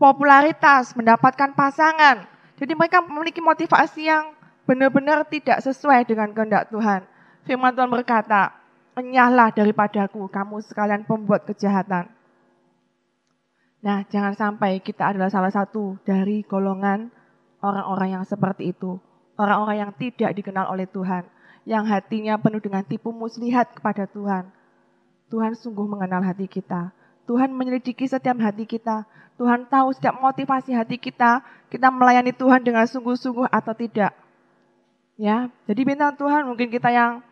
popularitas, 0.02 0.96
mendapatkan 0.98 1.54
pasangan. 1.54 2.26
Jadi 2.60 2.74
mereka 2.76 3.00
memiliki 3.00 3.40
motivasi 3.40 4.10
yang 4.10 4.36
benar-benar 4.68 5.24
tidak 5.28 5.64
sesuai 5.64 6.04
dengan 6.08 6.30
kehendak 6.36 6.68
Tuhan. 6.70 7.08
Firman 7.48 7.72
Tuhan 7.72 7.90
berkata, 7.90 8.59
"Enyahlah 9.00 9.56
daripadaku 9.56 10.28
kamu 10.28 10.60
sekalian 10.68 11.08
pembuat 11.08 11.48
kejahatan." 11.48 12.12
Nah, 13.80 14.04
jangan 14.12 14.36
sampai 14.36 14.84
kita 14.84 15.16
adalah 15.16 15.32
salah 15.32 15.50
satu 15.50 15.96
dari 16.04 16.44
golongan 16.44 17.08
orang-orang 17.64 18.20
yang 18.20 18.26
seperti 18.28 18.76
itu. 18.76 19.00
Orang-orang 19.40 19.88
yang 19.88 19.92
tidak 19.96 20.36
dikenal 20.36 20.68
oleh 20.68 20.84
Tuhan, 20.84 21.24
yang 21.64 21.88
hatinya 21.88 22.36
penuh 22.36 22.60
dengan 22.60 22.84
tipu 22.84 23.16
muslihat 23.16 23.72
kepada 23.72 24.04
Tuhan. 24.04 24.52
Tuhan 25.32 25.56
sungguh 25.56 25.88
mengenal 25.88 26.20
hati 26.20 26.52
kita. 26.52 26.92
Tuhan 27.24 27.56
menyelidiki 27.56 28.04
setiap 28.04 28.36
hati 28.44 28.68
kita. 28.68 29.08
Tuhan 29.40 29.72
tahu 29.72 29.96
setiap 29.96 30.20
motivasi 30.20 30.76
hati 30.76 31.00
kita, 31.00 31.40
kita 31.72 31.88
melayani 31.88 32.36
Tuhan 32.36 32.60
dengan 32.60 32.84
sungguh-sungguh 32.84 33.48
atau 33.48 33.72
tidak. 33.72 34.12
Ya, 35.16 35.48
jadi 35.64 35.82
bintang 35.88 36.20
Tuhan 36.20 36.44
mungkin 36.44 36.68
kita 36.68 36.92
yang 36.92 37.24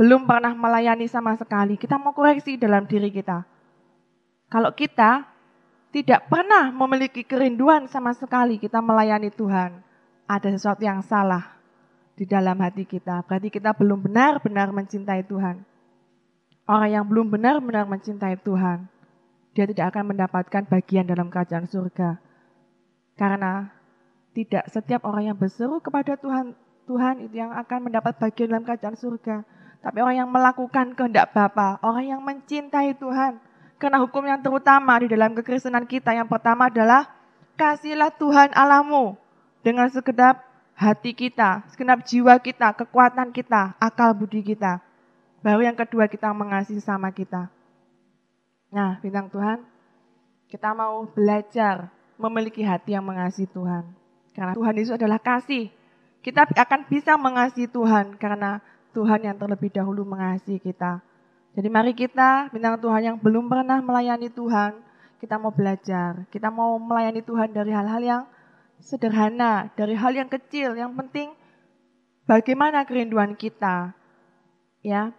belum 0.00 0.24
pernah 0.24 0.56
melayani 0.56 1.04
sama 1.06 1.36
sekali, 1.36 1.76
kita 1.76 2.00
mau 2.00 2.16
koreksi 2.16 2.56
dalam 2.56 2.88
diri 2.88 3.12
kita. 3.12 3.44
Kalau 4.48 4.72
kita 4.72 5.28
tidak 5.92 6.24
pernah 6.32 6.72
memiliki 6.72 7.20
kerinduan 7.20 7.84
sama 7.84 8.16
sekali 8.16 8.56
kita 8.56 8.80
melayani 8.80 9.28
Tuhan, 9.28 9.84
ada 10.24 10.48
sesuatu 10.48 10.80
yang 10.80 11.04
salah 11.04 11.60
di 12.16 12.24
dalam 12.24 12.56
hati 12.60 12.88
kita. 12.88 13.24
Berarti 13.28 13.52
kita 13.52 13.76
belum 13.76 14.00
benar-benar 14.08 14.72
mencintai 14.72 15.28
Tuhan. 15.28 15.60
Orang 16.64 16.88
yang 16.88 17.04
belum 17.04 17.28
benar-benar 17.28 17.84
mencintai 17.84 18.40
Tuhan, 18.40 18.88
dia 19.52 19.68
tidak 19.68 19.92
akan 19.92 20.16
mendapatkan 20.16 20.62
bagian 20.64 21.04
dalam 21.04 21.28
kerajaan 21.28 21.68
surga. 21.68 22.16
Karena 23.20 23.68
tidak 24.32 24.64
setiap 24.72 25.04
orang 25.04 25.32
yang 25.32 25.36
berseru 25.36 25.76
kepada 25.84 26.16
Tuhan, 26.16 26.56
Tuhan 26.88 27.28
itu 27.28 27.36
yang 27.36 27.52
akan 27.52 27.92
mendapat 27.92 28.16
bagian 28.16 28.48
dalam 28.48 28.64
kerajaan 28.64 28.96
surga. 28.96 29.44
Tapi 29.82 29.98
orang 29.98 30.16
yang 30.22 30.30
melakukan 30.30 30.94
kehendak 30.94 31.34
Bapa, 31.34 31.82
orang 31.82 32.06
yang 32.06 32.22
mencintai 32.22 32.94
Tuhan. 32.94 33.42
Karena 33.82 33.98
hukum 33.98 34.22
yang 34.22 34.38
terutama 34.38 34.94
di 35.02 35.10
dalam 35.10 35.34
kekristenan 35.34 35.82
kita 35.90 36.14
yang 36.14 36.30
pertama 36.30 36.70
adalah 36.70 37.10
kasihlah 37.58 38.14
Tuhan 38.14 38.54
Allahmu 38.54 39.18
dengan 39.66 39.90
sekedap 39.90 40.38
hati 40.78 41.10
kita, 41.10 41.66
segenap 41.74 42.06
jiwa 42.06 42.38
kita, 42.38 42.78
kekuatan 42.78 43.34
kita, 43.34 43.74
akal 43.82 44.14
budi 44.14 44.46
kita. 44.46 44.78
Baru 45.42 45.66
yang 45.66 45.74
kedua 45.74 46.06
kita 46.06 46.30
mengasihi 46.30 46.78
sama 46.78 47.10
kita. 47.10 47.50
Nah, 48.70 49.02
bintang 49.02 49.26
Tuhan, 49.34 49.66
kita 50.46 50.70
mau 50.78 51.02
belajar 51.10 51.90
memiliki 52.14 52.62
hati 52.62 52.94
yang 52.94 53.02
mengasihi 53.02 53.50
Tuhan. 53.50 53.82
Karena 54.32 54.54
Tuhan 54.54 54.74
itu 54.78 54.94
adalah 54.94 55.18
kasih. 55.18 55.74
Kita 56.22 56.46
akan 56.46 56.86
bisa 56.86 57.18
mengasihi 57.18 57.66
Tuhan 57.66 58.14
karena 58.14 58.62
Tuhan 58.92 59.20
yang 59.24 59.36
terlebih 59.40 59.72
dahulu 59.72 60.04
mengasihi 60.04 60.60
kita. 60.60 61.00
Jadi 61.52 61.68
mari 61.68 61.92
kita, 61.92 62.48
bintang 62.48 62.80
Tuhan 62.80 63.02
yang 63.12 63.16
belum 63.20 63.48
pernah 63.48 63.80
melayani 63.80 64.32
Tuhan, 64.32 64.80
kita 65.20 65.36
mau 65.36 65.52
belajar. 65.52 66.24
Kita 66.32 66.48
mau 66.48 66.80
melayani 66.80 67.20
Tuhan 67.20 67.52
dari 67.52 67.72
hal-hal 67.72 68.02
yang 68.02 68.22
sederhana, 68.80 69.68
dari 69.76 69.92
hal 69.96 70.12
yang 70.16 70.28
kecil. 70.32 70.72
Yang 70.76 70.92
penting 70.96 71.28
bagaimana 72.24 72.84
kerinduan 72.88 73.36
kita. 73.36 73.92
Ya, 74.82 75.14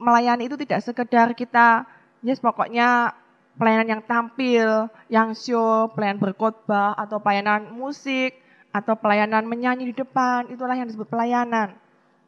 melayani 0.00 0.48
itu 0.48 0.58
tidak 0.58 0.82
sekedar 0.82 1.36
kita 1.38 1.86
yes 2.24 2.40
pokoknya 2.40 3.12
pelayanan 3.54 4.00
yang 4.00 4.02
tampil, 4.02 4.90
yang 5.12 5.36
show, 5.36 5.92
pelayanan 5.94 6.18
berkhotbah 6.18 6.96
atau 6.98 7.20
pelayanan 7.20 7.70
musik 7.70 8.34
atau 8.74 8.98
pelayanan 8.98 9.46
menyanyi 9.46 9.92
di 9.92 9.94
depan, 9.94 10.50
itulah 10.50 10.74
yang 10.74 10.90
disebut 10.90 11.06
pelayanan. 11.06 11.78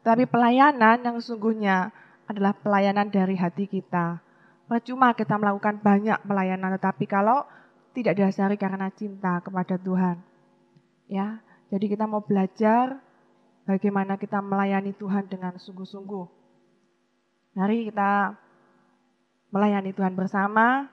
Tapi 0.07 0.23
pelayanan 0.23 1.03
yang 1.03 1.19
sesungguhnya 1.19 1.91
adalah 2.31 2.55
pelayanan 2.55 3.11
dari 3.11 3.35
hati 3.35 3.67
kita. 3.67 4.23
Percuma 4.71 5.11
kita 5.11 5.35
melakukan 5.35 5.83
banyak 5.83 6.23
pelayanan, 6.23 6.79
tetapi 6.79 7.03
kalau 7.11 7.43
tidak 7.91 8.15
didasari 8.15 8.55
karena 8.55 8.87
cinta 8.95 9.43
kepada 9.43 9.75
Tuhan. 9.75 10.23
Ya, 11.11 11.43
jadi 11.67 11.91
kita 11.91 12.07
mau 12.07 12.23
belajar 12.23 13.03
bagaimana 13.67 14.15
kita 14.15 14.39
melayani 14.39 14.95
Tuhan 14.95 15.27
dengan 15.27 15.59
sungguh-sungguh. 15.59 16.25
Mari 17.59 17.91
kita 17.91 18.31
melayani 19.51 19.91
Tuhan 19.91 20.15
bersama. 20.15 20.87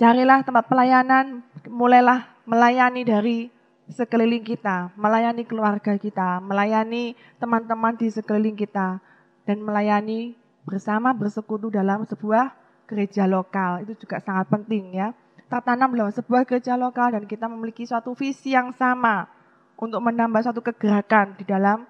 Carilah 0.00 0.40
tempat 0.40 0.72
pelayanan, 0.72 1.44
mulailah 1.68 2.32
melayani 2.48 3.04
dari 3.04 3.52
sekeliling 3.92 4.42
kita, 4.42 4.90
melayani 4.96 5.44
keluarga 5.44 5.94
kita, 6.00 6.40
melayani 6.40 7.14
teman-teman 7.36 7.94
di 7.94 8.08
sekeliling 8.08 8.56
kita, 8.56 8.98
dan 9.44 9.58
melayani 9.60 10.34
bersama 10.64 11.12
bersekutu 11.12 11.68
dalam 11.68 12.08
sebuah 12.08 12.54
gereja 12.88 13.28
lokal. 13.28 13.84
Itu 13.84 13.94
juga 14.06 14.18
sangat 14.24 14.48
penting 14.48 14.96
ya. 14.96 15.12
Tertanam 15.46 15.92
dalam 15.92 16.12
sebuah 16.12 16.48
gereja 16.48 16.80
lokal 16.80 17.12
dan 17.12 17.28
kita 17.28 17.44
memiliki 17.46 17.84
suatu 17.84 18.16
visi 18.16 18.56
yang 18.56 18.72
sama 18.72 19.28
untuk 19.76 20.00
menambah 20.00 20.40
suatu 20.40 20.64
kegerakan 20.64 21.36
di 21.36 21.44
dalam 21.44 21.84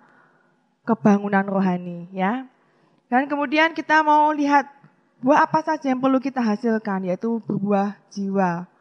kebangunan 0.82 1.46
rohani 1.46 2.10
ya. 2.10 2.46
Dan 3.06 3.28
kemudian 3.28 3.76
kita 3.76 4.00
mau 4.02 4.32
lihat 4.32 4.66
buah 5.22 5.46
apa 5.46 5.62
saja 5.62 5.92
yang 5.92 6.00
perlu 6.02 6.18
kita 6.18 6.42
hasilkan 6.42 7.06
yaitu 7.06 7.38
berbuah 7.44 7.94
jiwa. 8.10 8.71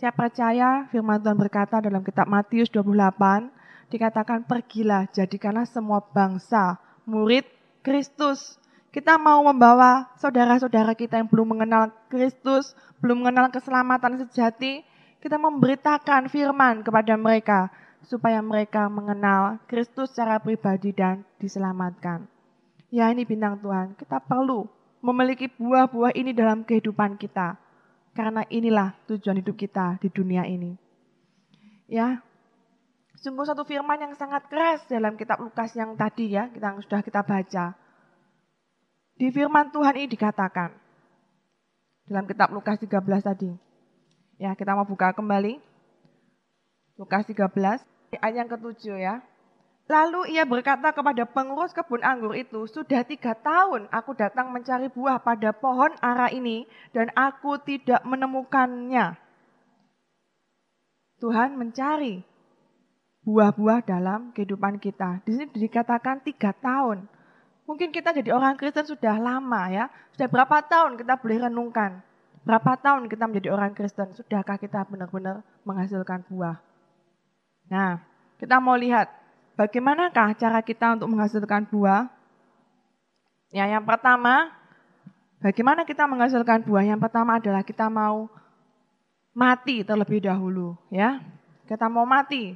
Saya 0.00 0.16
percaya 0.16 0.88
firman 0.88 1.20
Tuhan 1.20 1.36
berkata 1.36 1.76
dalam 1.76 2.00
kitab 2.00 2.24
Matius 2.24 2.72
28, 2.72 3.52
dikatakan 3.92 4.48
pergilah 4.48 5.04
jadikanlah 5.12 5.68
semua 5.68 6.00
bangsa 6.00 6.80
murid 7.04 7.44
Kristus. 7.84 8.56
Kita 8.88 9.20
mau 9.20 9.44
membawa 9.44 10.08
saudara-saudara 10.16 10.96
kita 10.96 11.20
yang 11.20 11.28
belum 11.28 11.52
mengenal 11.52 11.92
Kristus, 12.08 12.72
belum 13.04 13.28
mengenal 13.28 13.52
keselamatan 13.52 14.24
sejati, 14.24 14.80
kita 15.20 15.36
memberitakan 15.36 16.32
firman 16.32 16.80
kepada 16.80 17.20
mereka 17.20 17.68
supaya 18.00 18.40
mereka 18.40 18.88
mengenal 18.88 19.60
Kristus 19.68 20.16
secara 20.16 20.40
pribadi 20.40 20.96
dan 20.96 21.28
diselamatkan. 21.36 22.24
Ya 22.88 23.12
ini 23.12 23.28
bintang 23.28 23.60
Tuhan, 23.60 23.92
kita 24.00 24.16
perlu 24.16 24.64
memiliki 25.04 25.52
buah-buah 25.60 26.16
ini 26.16 26.32
dalam 26.32 26.64
kehidupan 26.64 27.20
kita 27.20 27.60
karena 28.14 28.42
inilah 28.50 28.96
tujuan 29.06 29.38
hidup 29.38 29.54
kita 29.54 29.98
di 30.02 30.08
dunia 30.10 30.46
ini. 30.46 30.74
Ya, 31.90 32.22
sungguh 33.18 33.46
satu 33.46 33.66
firman 33.66 33.98
yang 33.98 34.14
sangat 34.14 34.46
keras 34.46 34.86
dalam 34.86 35.18
kitab 35.18 35.42
Lukas 35.42 35.74
yang 35.74 35.94
tadi 35.94 36.34
ya, 36.34 36.50
kita 36.50 36.74
yang 36.74 36.82
sudah 36.82 37.00
kita 37.02 37.20
baca. 37.22 37.74
Di 39.20 39.28
firman 39.28 39.68
Tuhan 39.68 39.94
ini 40.00 40.08
dikatakan, 40.08 40.70
dalam 42.10 42.26
kitab 42.26 42.50
Lukas 42.50 42.74
13 42.82 43.22
tadi. 43.22 43.50
Ya, 44.40 44.56
kita 44.58 44.74
mau 44.74 44.82
buka 44.82 45.14
kembali. 45.14 45.62
Lukas 46.98 47.22
13, 47.28 47.86
ayat 48.18 48.34
yang 48.34 48.50
ketujuh 48.50 48.98
ya. 48.98 49.22
Lalu 49.90 50.38
ia 50.38 50.46
berkata 50.46 50.94
kepada 50.94 51.26
pengurus 51.26 51.74
kebun 51.74 52.06
anggur 52.06 52.38
itu, 52.38 52.70
sudah 52.70 53.02
tiga 53.02 53.34
tahun 53.34 53.90
aku 53.90 54.14
datang 54.14 54.54
mencari 54.54 54.86
buah 54.86 55.18
pada 55.18 55.50
pohon 55.50 55.90
ara 55.98 56.30
ini 56.30 56.62
dan 56.94 57.10
aku 57.18 57.58
tidak 57.58 57.98
menemukannya. 58.06 59.18
Tuhan 61.18 61.58
mencari 61.58 62.22
buah-buah 63.26 63.82
dalam 63.82 64.30
kehidupan 64.30 64.78
kita. 64.78 65.26
Di 65.26 65.34
sini 65.34 65.50
dikatakan 65.58 66.22
tiga 66.22 66.54
tahun. 66.54 67.10
Mungkin 67.66 67.90
kita 67.90 68.14
jadi 68.14 68.30
orang 68.30 68.54
Kristen 68.54 68.86
sudah 68.86 69.18
lama 69.18 69.74
ya. 69.74 69.90
Sudah 70.14 70.30
berapa 70.30 70.70
tahun 70.70 71.02
kita 71.02 71.18
boleh 71.18 71.50
renungkan. 71.50 71.98
Berapa 72.46 72.78
tahun 72.78 73.10
kita 73.10 73.26
menjadi 73.26 73.50
orang 73.50 73.74
Kristen. 73.74 74.14
Sudahkah 74.14 74.54
kita 74.54 74.86
benar-benar 74.86 75.42
menghasilkan 75.66 76.24
buah? 76.30 76.62
Nah, 77.68 78.00
kita 78.40 78.56
mau 78.62 78.78
lihat 78.78 79.19
bagaimanakah 79.54 80.36
cara 80.38 80.60
kita 80.60 80.98
untuk 80.98 81.08
menghasilkan 81.10 81.66
buah? 81.70 82.10
Ya, 83.50 83.66
yang 83.66 83.82
pertama, 83.82 84.54
bagaimana 85.42 85.82
kita 85.82 86.06
menghasilkan 86.06 86.62
buah? 86.62 86.86
Yang 86.86 87.00
pertama 87.02 87.42
adalah 87.42 87.66
kita 87.66 87.90
mau 87.90 88.30
mati 89.34 89.82
terlebih 89.82 90.22
dahulu, 90.22 90.78
ya. 90.90 91.18
Kita 91.66 91.90
mau 91.90 92.06
mati. 92.06 92.54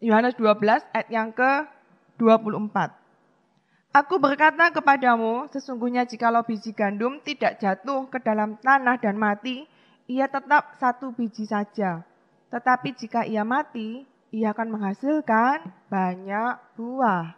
Yohanes 0.00 0.36
12 0.36 0.92
ayat 0.92 1.08
yang 1.08 1.32
ke-24. 1.32 2.76
Aku 3.96 4.20
berkata 4.20 4.68
kepadamu, 4.68 5.48
sesungguhnya 5.48 6.04
jikalau 6.04 6.44
biji 6.44 6.76
gandum 6.76 7.16
tidak 7.24 7.56
jatuh 7.56 8.04
ke 8.12 8.20
dalam 8.20 8.60
tanah 8.60 9.00
dan 9.00 9.16
mati, 9.16 9.64
ia 10.04 10.28
tetap 10.28 10.76
satu 10.76 11.16
biji 11.16 11.48
saja. 11.48 12.04
Tetapi 12.52 12.92
jika 12.92 13.24
ia 13.24 13.40
mati, 13.40 14.04
ia 14.34 14.50
akan 14.50 14.68
menghasilkan 14.74 15.70
banyak 15.86 16.54
buah. 16.74 17.34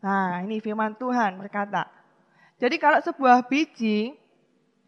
Nah, 0.00 0.40
ini 0.46 0.62
firman 0.62 0.96
Tuhan 0.96 1.36
berkata. 1.36 1.90
Jadi 2.60 2.76
kalau 2.76 3.00
sebuah 3.00 3.48
biji, 3.48 4.16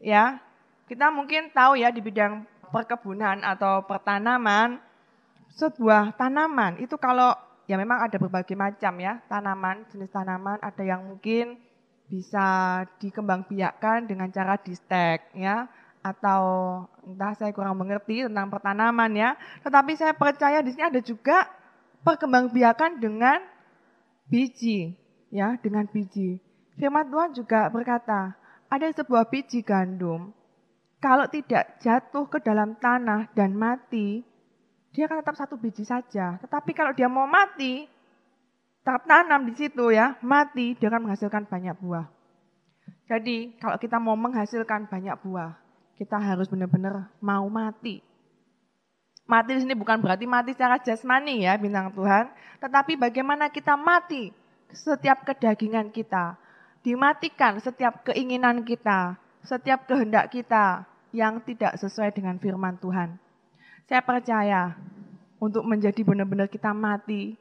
ya, 0.01 0.41
kita 0.89 1.09
mungkin 1.09 1.53
tahu 1.53 1.81
ya 1.81 1.89
di 1.89 2.05
bidang 2.05 2.45
perkebunan 2.73 3.45
atau 3.45 3.85
pertanaman, 3.85 4.81
sebuah 5.53 6.17
tanaman 6.17 6.81
itu 6.81 6.97
kalau 6.97 7.37
ya 7.69 7.77
memang 7.77 8.01
ada 8.09 8.17
berbagai 8.17 8.57
macam 8.57 8.97
ya 9.01 9.21
tanaman, 9.29 9.85
jenis 9.93 10.09
tanaman, 10.09 10.57
ada 10.61 10.83
yang 10.85 11.05
mungkin 11.05 11.61
bisa 12.09 12.83
dikembangbiakkan 13.01 14.05
dengan 14.05 14.29
cara 14.29 14.61
di 14.61 14.77
stek 14.77 15.33
ya 15.33 15.65
atau 16.03 16.43
entah 17.07 17.33
saya 17.39 17.55
kurang 17.55 17.79
mengerti 17.79 18.27
tentang 18.27 18.51
pertanaman 18.51 19.11
ya. 19.15 19.31
Tetapi 19.63 19.95
saya 19.95 20.13
percaya 20.13 20.59
di 20.61 20.75
sini 20.75 20.85
ada 20.91 21.01
juga 21.01 21.47
perkembangbiakan 22.03 22.99
dengan 22.99 23.39
biji, 24.27 24.99
ya, 25.31 25.55
dengan 25.63 25.87
biji. 25.87 26.43
Firman 26.77 27.09
Tuhan 27.09 27.31
juga 27.33 27.71
berkata, 27.71 28.35
ada 28.67 28.87
sebuah 28.91 29.31
biji 29.31 29.63
gandum, 29.63 30.35
kalau 30.99 31.27
tidak 31.31 31.79
jatuh 31.79 32.27
ke 32.27 32.43
dalam 32.43 32.75
tanah 32.79 33.31
dan 33.35 33.55
mati, 33.55 34.27
dia 34.93 35.07
akan 35.07 35.23
tetap 35.23 35.37
satu 35.39 35.55
biji 35.59 35.87
saja. 35.87 36.39
Tetapi 36.43 36.71
kalau 36.75 36.93
dia 36.95 37.07
mau 37.07 37.27
mati, 37.27 37.87
tanam 38.83 39.47
di 39.47 39.55
situ 39.55 39.95
ya, 39.95 40.19
mati, 40.23 40.75
dia 40.75 40.91
akan 40.91 41.07
menghasilkan 41.07 41.47
banyak 41.47 41.75
buah. 41.79 42.07
Jadi 43.07 43.59
kalau 43.61 43.77
kita 43.79 43.99
mau 44.01 44.17
menghasilkan 44.17 44.89
banyak 44.89 45.17
buah, 45.23 45.62
kita 45.97 46.17
harus 46.19 46.49
benar-benar 46.49 47.11
mau 47.21 47.47
mati. 47.49 48.01
Mati 49.23 49.55
di 49.55 49.61
sini 49.63 49.75
bukan 49.79 50.03
berarti 50.03 50.27
mati 50.27 50.51
secara 50.53 50.83
jasmani 50.83 51.47
ya 51.47 51.55
bintang 51.57 51.95
Tuhan, 51.95 52.29
tetapi 52.59 52.99
bagaimana 52.99 53.49
kita 53.49 53.79
mati 53.79 54.35
setiap 54.75 55.23
kedagingan 55.23 55.93
kita, 55.95 56.37
dimatikan 56.83 57.61
setiap 57.63 58.03
keinginan 58.03 58.67
kita, 58.67 59.17
setiap 59.47 59.87
kehendak 59.87 60.33
kita 60.33 60.85
yang 61.15 61.39
tidak 61.45 61.77
sesuai 61.79 62.11
dengan 62.17 62.41
firman 62.41 62.81
Tuhan. 62.81 63.21
Saya 63.87 64.01
percaya 64.03 64.75
untuk 65.43 65.63
menjadi 65.69 66.01
benar-benar 66.03 66.49
kita 66.49 66.73
mati 66.73 67.37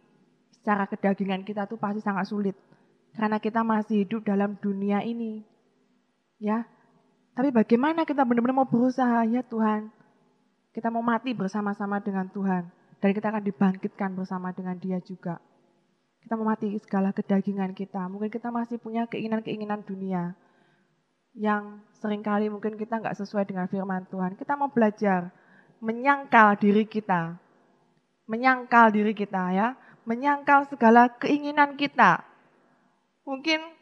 secara 0.62 0.86
kedagingan 0.86 1.42
kita 1.42 1.66
itu 1.66 1.80
pasti 1.80 2.02
sangat 2.04 2.30
sulit. 2.30 2.54
Karena 3.16 3.40
kita 3.42 3.64
masih 3.64 4.08
hidup 4.08 4.24
dalam 4.24 4.56
dunia 4.60 5.04
ini. 5.04 5.44
Ya, 6.42 6.66
tapi 7.32 7.50
bagaimana 7.56 8.04
kita 8.04 8.28
benar-benar 8.28 8.64
mau 8.64 8.68
berusaha 8.68 9.24
ya 9.24 9.40
Tuhan. 9.48 9.88
Kita 10.72 10.92
mau 10.92 11.04
mati 11.04 11.32
bersama-sama 11.32 12.04
dengan 12.04 12.28
Tuhan. 12.28 12.68
Dan 13.02 13.10
kita 13.16 13.32
akan 13.34 13.44
dibangkitkan 13.44 14.12
bersama 14.14 14.52
dengan 14.52 14.76
dia 14.78 15.00
juga. 15.00 15.40
Kita 16.22 16.38
mau 16.38 16.46
mati 16.46 16.76
segala 16.78 17.16
kedagingan 17.16 17.72
kita. 17.74 18.06
Mungkin 18.12 18.30
kita 18.30 18.54
masih 18.54 18.78
punya 18.78 19.08
keinginan-keinginan 19.08 19.82
dunia. 19.88 20.36
Yang 21.34 21.82
sering 21.98 22.22
kali 22.22 22.52
mungkin 22.52 22.76
kita 22.76 23.00
nggak 23.00 23.18
sesuai 23.18 23.48
dengan 23.48 23.66
firman 23.72 24.06
Tuhan. 24.12 24.36
Kita 24.36 24.60
mau 24.60 24.70
belajar 24.70 25.32
menyangkal 25.80 26.60
diri 26.60 26.84
kita. 26.84 27.40
Menyangkal 28.28 28.92
diri 28.92 29.16
kita 29.16 29.56
ya. 29.56 29.68
Menyangkal 30.04 30.68
segala 30.68 31.10
keinginan 31.16 31.80
kita. 31.80 32.22
Mungkin 33.26 33.81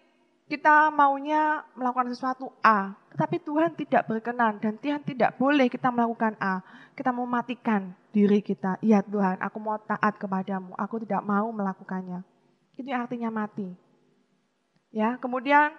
kita 0.50 0.90
maunya 0.90 1.62
melakukan 1.78 2.10
sesuatu 2.10 2.50
A, 2.66 2.98
tetapi 3.14 3.38
Tuhan 3.38 3.78
tidak 3.78 4.10
berkenan 4.10 4.58
dan 4.58 4.82
Tuhan 4.82 5.06
tidak 5.06 5.38
boleh 5.38 5.70
kita 5.70 5.94
melakukan 5.94 6.34
A. 6.42 6.66
Kita 6.98 7.14
mau 7.14 7.30
matikan 7.30 7.94
diri 8.10 8.42
kita. 8.42 8.82
Ya 8.82 9.06
Tuhan, 9.06 9.38
aku 9.46 9.62
mau 9.62 9.78
taat 9.78 10.18
kepadamu, 10.18 10.74
aku 10.74 11.06
tidak 11.06 11.22
mau 11.22 11.54
melakukannya. 11.54 12.26
Itu 12.74 12.90
artinya 12.90 13.30
mati. 13.30 13.70
Ya, 14.90 15.22
kemudian 15.22 15.70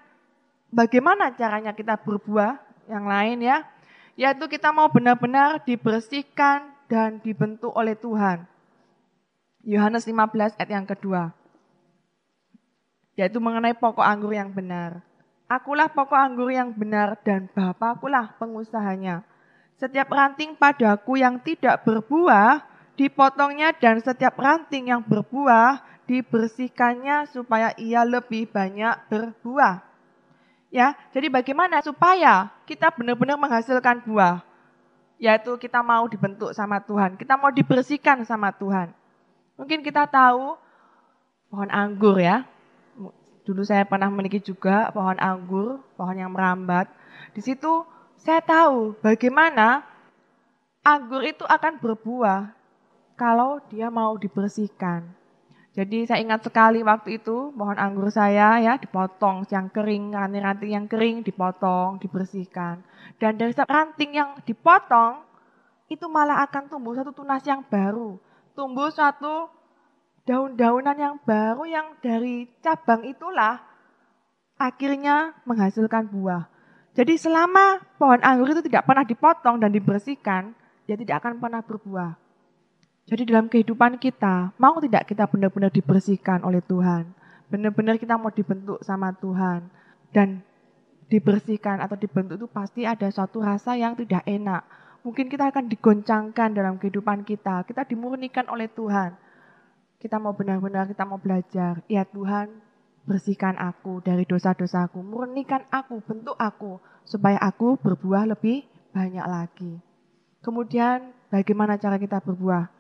bagaimana 0.71 1.35
caranya 1.35 1.75
kita 1.75 1.99
berbuah 1.99 2.63
yang 2.87 3.11
lain 3.11 3.43
ya? 3.43 3.67
Yaitu 4.15 4.47
kita 4.47 4.71
mau 4.71 4.87
benar-benar 4.87 5.67
dibersihkan 5.67 6.71
dan 6.87 7.19
dibentuk 7.19 7.75
oleh 7.75 7.99
Tuhan. 7.99 8.47
Yohanes 9.67 10.07
15 10.07 10.55
ayat 10.63 10.71
yang 10.71 10.87
kedua. 10.87 11.40
Yaitu 13.21 13.37
mengenai 13.37 13.77
pokok 13.77 14.01
anggur 14.01 14.33
yang 14.33 14.49
benar. 14.49 15.05
Akulah 15.45 15.93
pokok 15.93 16.17
anggur 16.17 16.49
yang 16.49 16.73
benar 16.73 17.21
dan 17.21 17.53
Bapakkulah 17.53 18.33
pengusahanya. 18.41 19.21
Setiap 19.77 20.09
ranting 20.09 20.57
padaku 20.57 21.21
yang 21.21 21.37
tidak 21.45 21.85
berbuah, 21.85 22.65
dipotongnya 22.97 23.77
dan 23.77 24.01
setiap 24.01 24.41
ranting 24.41 24.89
yang 24.89 25.05
berbuah, 25.05 25.85
dibersihkannya 26.09 27.29
supaya 27.29 27.77
ia 27.77 28.09
lebih 28.09 28.49
banyak 28.49 28.97
berbuah. 29.13 29.85
Ya, 30.73 30.97
jadi 31.13 31.29
bagaimana 31.29 31.85
supaya 31.85 32.49
kita 32.65 32.89
benar-benar 32.97 33.37
menghasilkan 33.37 34.01
buah? 34.09 34.41
Yaitu 35.21 35.61
kita 35.61 35.85
mau 35.85 36.09
dibentuk 36.09 36.57
sama 36.57 36.81
Tuhan, 36.81 37.21
kita 37.21 37.37
mau 37.37 37.53
dibersihkan 37.53 38.25
sama 38.25 38.49
Tuhan. 38.57 38.97
Mungkin 39.61 39.85
kita 39.85 40.09
tahu 40.09 40.57
pohon 41.53 41.69
anggur 41.69 42.17
ya, 42.17 42.49
Dulu 43.51 43.67
saya 43.67 43.83
pernah 43.83 44.07
memiliki 44.07 44.39
juga 44.39 44.95
pohon 44.95 45.19
anggur, 45.19 45.83
pohon 45.99 46.15
yang 46.15 46.31
merambat. 46.31 46.87
Di 47.35 47.43
situ 47.43 47.83
saya 48.15 48.39
tahu 48.39 48.95
bagaimana 49.03 49.83
anggur 50.87 51.27
itu 51.27 51.43
akan 51.43 51.83
berbuah 51.83 52.55
kalau 53.19 53.59
dia 53.67 53.91
mau 53.91 54.15
dibersihkan. 54.15 55.03
Jadi 55.75 56.07
saya 56.07 56.23
ingat 56.23 56.47
sekali 56.47 56.87
waktu 56.87 57.19
itu 57.19 57.51
pohon 57.51 57.75
anggur 57.75 58.07
saya 58.15 58.63
ya 58.63 58.79
dipotong 58.79 59.43
yang 59.51 59.67
kering, 59.67 60.15
ranting-ranting 60.15 60.71
yang 60.71 60.87
kering 60.87 61.27
dipotong, 61.27 61.99
dibersihkan. 61.99 62.87
Dan 63.19 63.35
dari 63.35 63.51
setiap 63.51 63.67
ranting 63.67 64.15
yang 64.15 64.39
dipotong 64.47 65.27
itu 65.91 66.07
malah 66.07 66.47
akan 66.47 66.71
tumbuh 66.71 66.95
satu 66.95 67.11
tunas 67.11 67.43
yang 67.43 67.67
baru. 67.67 68.15
Tumbuh 68.55 68.95
suatu 68.95 69.51
daun-daunan 70.29 70.97
yang 70.97 71.17
baru 71.25 71.65
yang 71.65 71.87
dari 72.05 72.49
cabang 72.61 73.05
itulah 73.09 73.61
akhirnya 74.61 75.33
menghasilkan 75.49 76.13
buah. 76.13 76.45
Jadi 76.93 77.17
selama 77.17 77.81
pohon 77.97 78.21
anggur 78.21 78.53
itu 78.53 78.63
tidak 78.67 78.85
pernah 78.85 79.07
dipotong 79.07 79.57
dan 79.63 79.71
dibersihkan, 79.73 80.53
dia 80.85 80.99
tidak 80.99 81.25
akan 81.25 81.41
pernah 81.41 81.63
berbuah. 81.65 82.19
Jadi 83.09 83.23
dalam 83.27 83.49
kehidupan 83.49 83.97
kita, 83.97 84.53
mau 84.61 84.77
tidak 84.83 85.09
kita 85.09 85.25
benar-benar 85.31 85.73
dibersihkan 85.73 86.45
oleh 86.45 86.61
Tuhan. 86.63 87.11
Benar-benar 87.51 87.99
kita 87.99 88.15
mau 88.21 88.31
dibentuk 88.31 88.79
sama 88.87 89.11
Tuhan. 89.17 89.67
Dan 90.11 90.43
dibersihkan 91.11 91.83
atau 91.83 91.99
dibentuk 91.99 92.39
itu 92.39 92.47
pasti 92.51 92.87
ada 92.87 93.11
suatu 93.11 93.43
rasa 93.43 93.75
yang 93.75 93.99
tidak 93.99 94.23
enak. 94.27 94.63
Mungkin 95.03 95.27
kita 95.27 95.51
akan 95.51 95.67
digoncangkan 95.67 96.55
dalam 96.55 96.79
kehidupan 96.79 97.27
kita. 97.27 97.67
Kita 97.67 97.83
dimurnikan 97.87 98.47
oleh 98.47 98.71
Tuhan 98.71 99.30
kita 100.01 100.17
mau 100.17 100.33
benar-benar 100.33 100.89
kita 100.89 101.05
mau 101.05 101.21
belajar. 101.21 101.85
Ya 101.87 102.09
Tuhan, 102.09 102.49
bersihkan 103.05 103.61
aku 103.61 104.01
dari 104.01 104.25
dosa-dosaku, 104.25 105.05
murnikan 105.05 105.69
aku, 105.69 106.01
bentuk 106.01 106.35
aku 106.41 106.81
supaya 107.05 107.37
aku 107.37 107.77
berbuah 107.77 108.33
lebih 108.33 108.65
banyak 108.97 109.27
lagi. 109.29 109.77
Kemudian 110.41 111.13
bagaimana 111.29 111.77
cara 111.77 112.01
kita 112.01 112.17
berbuah? 112.25 112.73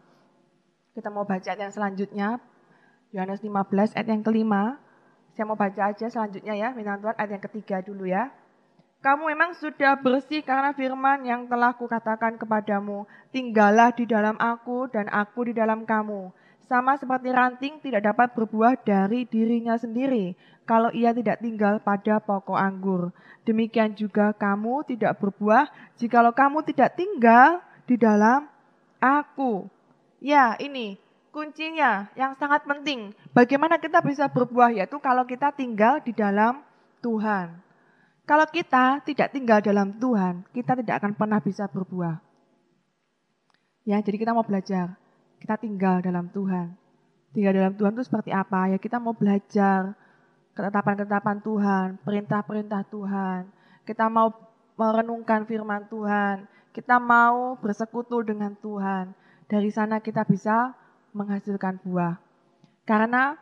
Kita 0.97 1.13
mau 1.13 1.29
baca 1.29 1.53
yang 1.53 1.71
selanjutnya, 1.71 2.41
Yohanes 3.13 3.45
15 3.45 3.95
ayat 3.95 4.09
yang 4.09 4.25
kelima. 4.25 4.81
Saya 5.37 5.47
mau 5.47 5.61
baca 5.61 5.93
aja 5.93 6.09
selanjutnya 6.09 6.57
ya, 6.57 6.73
minta 6.73 6.97
Tuhan 6.97 7.17
ayat 7.21 7.31
yang 7.37 7.45
ketiga 7.45 7.85
dulu 7.85 8.09
ya. 8.09 8.33
Kamu 9.01 9.33
memang 9.33 9.57
sudah 9.57 9.97
bersih 9.97 10.45
karena 10.45 10.77
firman 10.77 11.25
yang 11.25 11.49
telah 11.49 11.73
kukatakan 11.73 12.37
kepadamu. 12.37 13.09
Tinggallah 13.33 13.97
di 13.97 14.05
dalam 14.05 14.37
aku 14.37 14.93
dan 14.93 15.09
aku 15.09 15.49
di 15.49 15.57
dalam 15.57 15.89
kamu 15.89 16.29
sama 16.71 16.95
seperti 16.95 17.35
ranting 17.35 17.83
tidak 17.83 18.07
dapat 18.07 18.31
berbuah 18.31 18.79
dari 18.87 19.27
dirinya 19.27 19.75
sendiri 19.75 20.39
kalau 20.63 20.95
ia 20.95 21.11
tidak 21.11 21.43
tinggal 21.43 21.83
pada 21.83 22.23
pokok 22.23 22.55
anggur. 22.55 23.11
Demikian 23.43 23.99
juga 23.99 24.31
kamu 24.31 24.87
tidak 24.87 25.19
berbuah 25.19 25.67
jikalau 25.99 26.31
kamu 26.31 26.63
tidak 26.71 26.95
tinggal 26.95 27.59
di 27.91 27.99
dalam 27.99 28.47
aku. 29.03 29.67
Ya, 30.23 30.55
ini 30.63 30.95
kuncinya 31.35 32.07
yang 32.15 32.39
sangat 32.39 32.63
penting. 32.63 33.19
Bagaimana 33.35 33.83
kita 33.83 33.99
bisa 33.99 34.31
berbuah 34.31 34.71
yaitu 34.71 35.03
kalau 35.03 35.27
kita 35.27 35.51
tinggal 35.51 35.99
di 35.99 36.15
dalam 36.15 36.63
Tuhan. 37.03 37.51
Kalau 38.23 38.47
kita 38.47 39.03
tidak 39.03 39.35
tinggal 39.35 39.59
dalam 39.59 39.91
Tuhan, 39.99 40.47
kita 40.55 40.79
tidak 40.79 41.03
akan 41.03 41.19
pernah 41.19 41.43
bisa 41.43 41.67
berbuah. 41.67 42.23
Ya, 43.83 43.99
jadi 43.99 44.23
kita 44.23 44.31
mau 44.31 44.47
belajar 44.47 44.95
kita 45.41 45.57
tinggal 45.57 46.05
dalam 46.05 46.29
Tuhan. 46.31 46.77
Tinggal 47.33 47.53
dalam 47.57 47.75
Tuhan 47.75 47.93
itu 47.97 48.05
seperti 48.05 48.31
apa? 48.31 48.71
Ya 48.71 48.79
kita 48.79 49.01
mau 49.01 49.17
belajar 49.17 49.97
ketetapan-ketetapan 50.53 51.39
Tuhan, 51.41 51.87
perintah-perintah 52.05 52.83
Tuhan. 52.93 53.49
Kita 53.89 54.07
mau 54.13 54.29
merenungkan 54.77 55.49
firman 55.49 55.89
Tuhan. 55.89 56.45
Kita 56.71 57.01
mau 57.01 57.57
bersekutu 57.59 58.23
dengan 58.23 58.55
Tuhan. 58.61 59.17
Dari 59.51 59.71
sana 59.73 59.99
kita 59.99 60.23
bisa 60.29 60.77
menghasilkan 61.17 61.83
buah. 61.83 62.21
Karena 62.87 63.35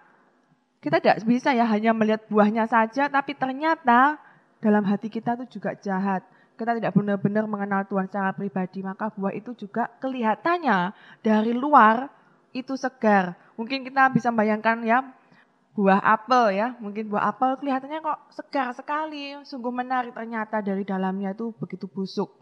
kita 0.78 1.02
tidak 1.02 1.26
bisa 1.26 1.50
ya 1.52 1.66
hanya 1.66 1.90
melihat 1.92 2.22
buahnya 2.30 2.70
saja, 2.70 3.10
tapi 3.10 3.34
ternyata 3.34 4.16
dalam 4.62 4.86
hati 4.86 5.10
kita 5.10 5.34
itu 5.38 5.58
juga 5.58 5.74
jahat 5.74 6.22
kita 6.58 6.74
tidak 6.74 6.92
benar-benar 6.92 7.46
mengenal 7.46 7.86
Tuhan 7.86 8.10
secara 8.10 8.34
pribadi, 8.34 8.82
maka 8.82 9.14
buah 9.14 9.30
itu 9.30 9.54
juga 9.54 9.86
kelihatannya 10.02 10.92
dari 11.22 11.54
luar 11.54 12.10
itu 12.50 12.74
segar. 12.74 13.38
Mungkin 13.54 13.86
kita 13.86 14.10
bisa 14.10 14.34
bayangkan 14.34 14.82
ya 14.82 15.06
buah 15.78 16.02
apel 16.02 16.58
ya, 16.58 16.74
mungkin 16.82 17.06
buah 17.06 17.30
apel 17.30 17.54
kelihatannya 17.62 18.02
kok 18.02 18.18
segar 18.34 18.74
sekali, 18.74 19.38
sungguh 19.46 19.70
menarik 19.70 20.10
ternyata 20.10 20.58
dari 20.58 20.82
dalamnya 20.82 21.30
itu 21.30 21.54
begitu 21.54 21.86
busuk. 21.86 22.34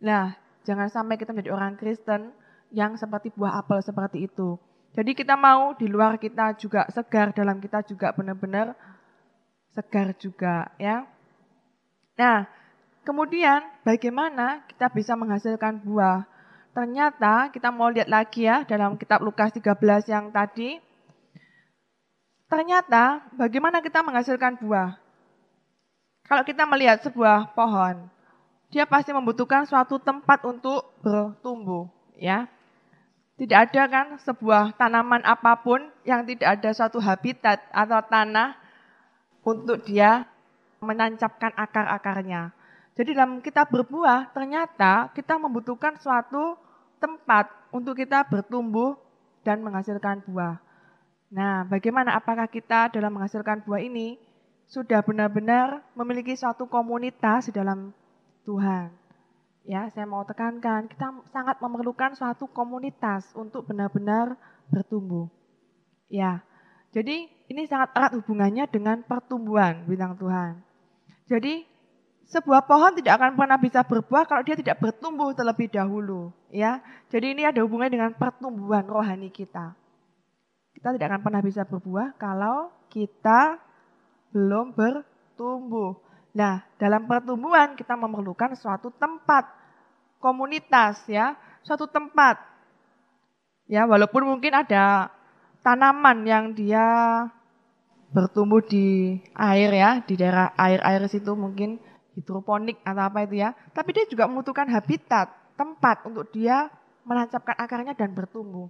Nah, 0.00 0.32
jangan 0.64 0.88
sampai 0.88 1.20
kita 1.20 1.36
menjadi 1.36 1.52
orang 1.52 1.76
Kristen 1.76 2.32
yang 2.72 2.96
seperti 2.96 3.28
buah 3.36 3.60
apel 3.60 3.84
seperti 3.84 4.24
itu. 4.24 4.56
Jadi 4.96 5.12
kita 5.12 5.36
mau 5.36 5.76
di 5.76 5.84
luar 5.84 6.16
kita 6.16 6.56
juga 6.56 6.88
segar, 6.88 7.36
dalam 7.36 7.60
kita 7.60 7.84
juga 7.84 8.16
benar-benar 8.16 8.72
segar 9.76 10.16
juga 10.16 10.72
ya. 10.80 11.04
Nah, 12.16 12.48
Kemudian 13.08 13.64
bagaimana 13.88 14.68
kita 14.68 14.92
bisa 14.92 15.16
menghasilkan 15.16 15.80
buah? 15.80 16.28
Ternyata 16.76 17.48
kita 17.48 17.72
mau 17.72 17.88
lihat 17.88 18.04
lagi 18.04 18.44
ya 18.44 18.68
dalam 18.68 19.00
kitab 19.00 19.24
Lukas 19.24 19.48
13 19.48 19.64
yang 20.12 20.28
tadi. 20.28 20.76
Ternyata 22.52 23.24
bagaimana 23.32 23.80
kita 23.80 24.04
menghasilkan 24.04 24.60
buah? 24.60 25.00
Kalau 26.28 26.44
kita 26.44 26.68
melihat 26.68 27.00
sebuah 27.00 27.56
pohon, 27.56 28.12
dia 28.68 28.84
pasti 28.84 29.16
membutuhkan 29.16 29.64
suatu 29.64 29.96
tempat 29.96 30.44
untuk 30.44 30.92
bertumbuh, 31.00 31.88
ya. 32.12 32.44
Tidak 33.40 33.56
ada 33.56 33.88
kan 33.88 34.06
sebuah 34.20 34.76
tanaman 34.76 35.24
apa 35.24 35.56
pun 35.64 35.80
yang 36.04 36.28
tidak 36.28 36.60
ada 36.60 36.76
suatu 36.76 37.00
habitat 37.00 37.64
atau 37.72 38.04
tanah 38.04 38.52
untuk 39.40 39.80
dia 39.88 40.28
menancapkan 40.84 41.56
akar-akarnya. 41.56 42.57
Jadi 42.98 43.14
dalam 43.14 43.38
kita 43.38 43.62
berbuah, 43.62 44.34
ternyata 44.34 45.14
kita 45.14 45.38
membutuhkan 45.38 45.94
suatu 46.02 46.58
tempat 46.98 47.46
untuk 47.70 47.94
kita 47.94 48.26
bertumbuh 48.26 48.98
dan 49.46 49.62
menghasilkan 49.62 50.26
buah. 50.26 50.58
Nah, 51.30 51.62
bagaimana 51.70 52.18
apakah 52.18 52.50
kita 52.50 52.90
dalam 52.90 53.14
menghasilkan 53.14 53.62
buah 53.62 53.78
ini 53.78 54.18
sudah 54.66 54.98
benar-benar 55.06 55.86
memiliki 55.94 56.34
suatu 56.34 56.66
komunitas 56.66 57.46
di 57.46 57.54
dalam 57.54 57.94
Tuhan? 58.42 58.90
Ya, 59.62 59.86
saya 59.94 60.08
mau 60.08 60.26
tekankan, 60.26 60.90
kita 60.90 61.22
sangat 61.30 61.62
memerlukan 61.62 62.18
suatu 62.18 62.50
komunitas 62.50 63.30
untuk 63.38 63.62
benar-benar 63.62 64.34
bertumbuh. 64.74 65.30
Ya, 66.10 66.42
jadi 66.90 67.30
ini 67.46 67.62
sangat 67.70 67.94
erat 67.94 68.16
hubungannya 68.18 68.66
dengan 68.66 69.06
pertumbuhan 69.06 69.86
bintang 69.86 70.18
Tuhan. 70.18 70.66
Jadi 71.28 71.77
sebuah 72.28 72.68
pohon 72.68 72.92
tidak 73.00 73.16
akan 73.16 73.32
pernah 73.40 73.56
bisa 73.56 73.80
berbuah 73.80 74.28
kalau 74.28 74.44
dia 74.44 74.56
tidak 74.56 74.76
bertumbuh 74.76 75.32
terlebih 75.32 75.72
dahulu, 75.72 76.28
ya. 76.52 76.84
Jadi 77.08 77.32
ini 77.32 77.42
ada 77.48 77.64
hubungannya 77.64 77.96
dengan 77.96 78.12
pertumbuhan 78.12 78.84
rohani 78.84 79.32
kita. 79.32 79.72
Kita 80.76 80.94
tidak 80.94 81.08
akan 81.08 81.22
pernah 81.24 81.42
bisa 81.42 81.64
berbuah 81.64 82.14
kalau 82.20 82.68
kita 82.92 83.56
belum 84.30 84.76
bertumbuh. 84.76 85.96
Nah, 86.36 86.62
dalam 86.76 87.08
pertumbuhan 87.08 87.72
kita 87.72 87.96
memerlukan 87.96 88.52
suatu 88.60 88.92
tempat, 88.92 89.48
komunitas 90.20 91.00
ya, 91.08 91.32
suatu 91.64 91.88
tempat. 91.88 92.36
Ya, 93.64 93.88
walaupun 93.88 94.28
mungkin 94.28 94.52
ada 94.52 95.08
tanaman 95.64 96.28
yang 96.28 96.52
dia 96.52 96.84
bertumbuh 98.12 98.60
di 98.60 99.16
air 99.32 99.72
ya, 99.72 100.04
di 100.04 100.14
daerah 100.16 100.52
air-air 100.60 101.08
situ 101.08 101.32
mungkin 101.32 101.87
hidroponik 102.18 102.82
atau 102.82 103.02
apa 103.06 103.22
itu 103.22 103.38
ya. 103.38 103.54
Tapi 103.70 103.94
dia 103.94 104.04
juga 104.10 104.26
membutuhkan 104.26 104.66
habitat, 104.66 105.30
tempat 105.54 106.02
untuk 106.02 106.26
dia 106.34 106.66
menancapkan 107.06 107.54
akarnya 107.54 107.94
dan 107.94 108.10
bertumbuh. 108.10 108.66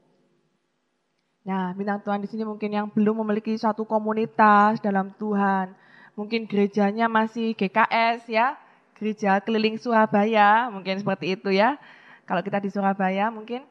Nah, 1.48 1.72
bintang 1.72 2.04
Tuhan 2.04 2.20
di 2.20 2.28
sini 2.28 2.44
mungkin 2.44 2.68
yang 2.68 2.86
belum 2.92 3.24
memiliki 3.24 3.56
suatu 3.56 3.88
komunitas 3.88 4.84
dalam 4.84 5.16
Tuhan. 5.16 5.72
Mungkin 6.12 6.44
gerejanya 6.44 7.08
masih 7.08 7.56
GKS 7.56 8.28
ya, 8.28 8.58
gereja 9.00 9.40
keliling 9.40 9.80
Surabaya, 9.80 10.68
mungkin 10.68 11.00
seperti 11.00 11.40
itu 11.40 11.48
ya. 11.48 11.80
Kalau 12.28 12.44
kita 12.44 12.60
di 12.60 12.68
Surabaya 12.68 13.32
mungkin. 13.32 13.64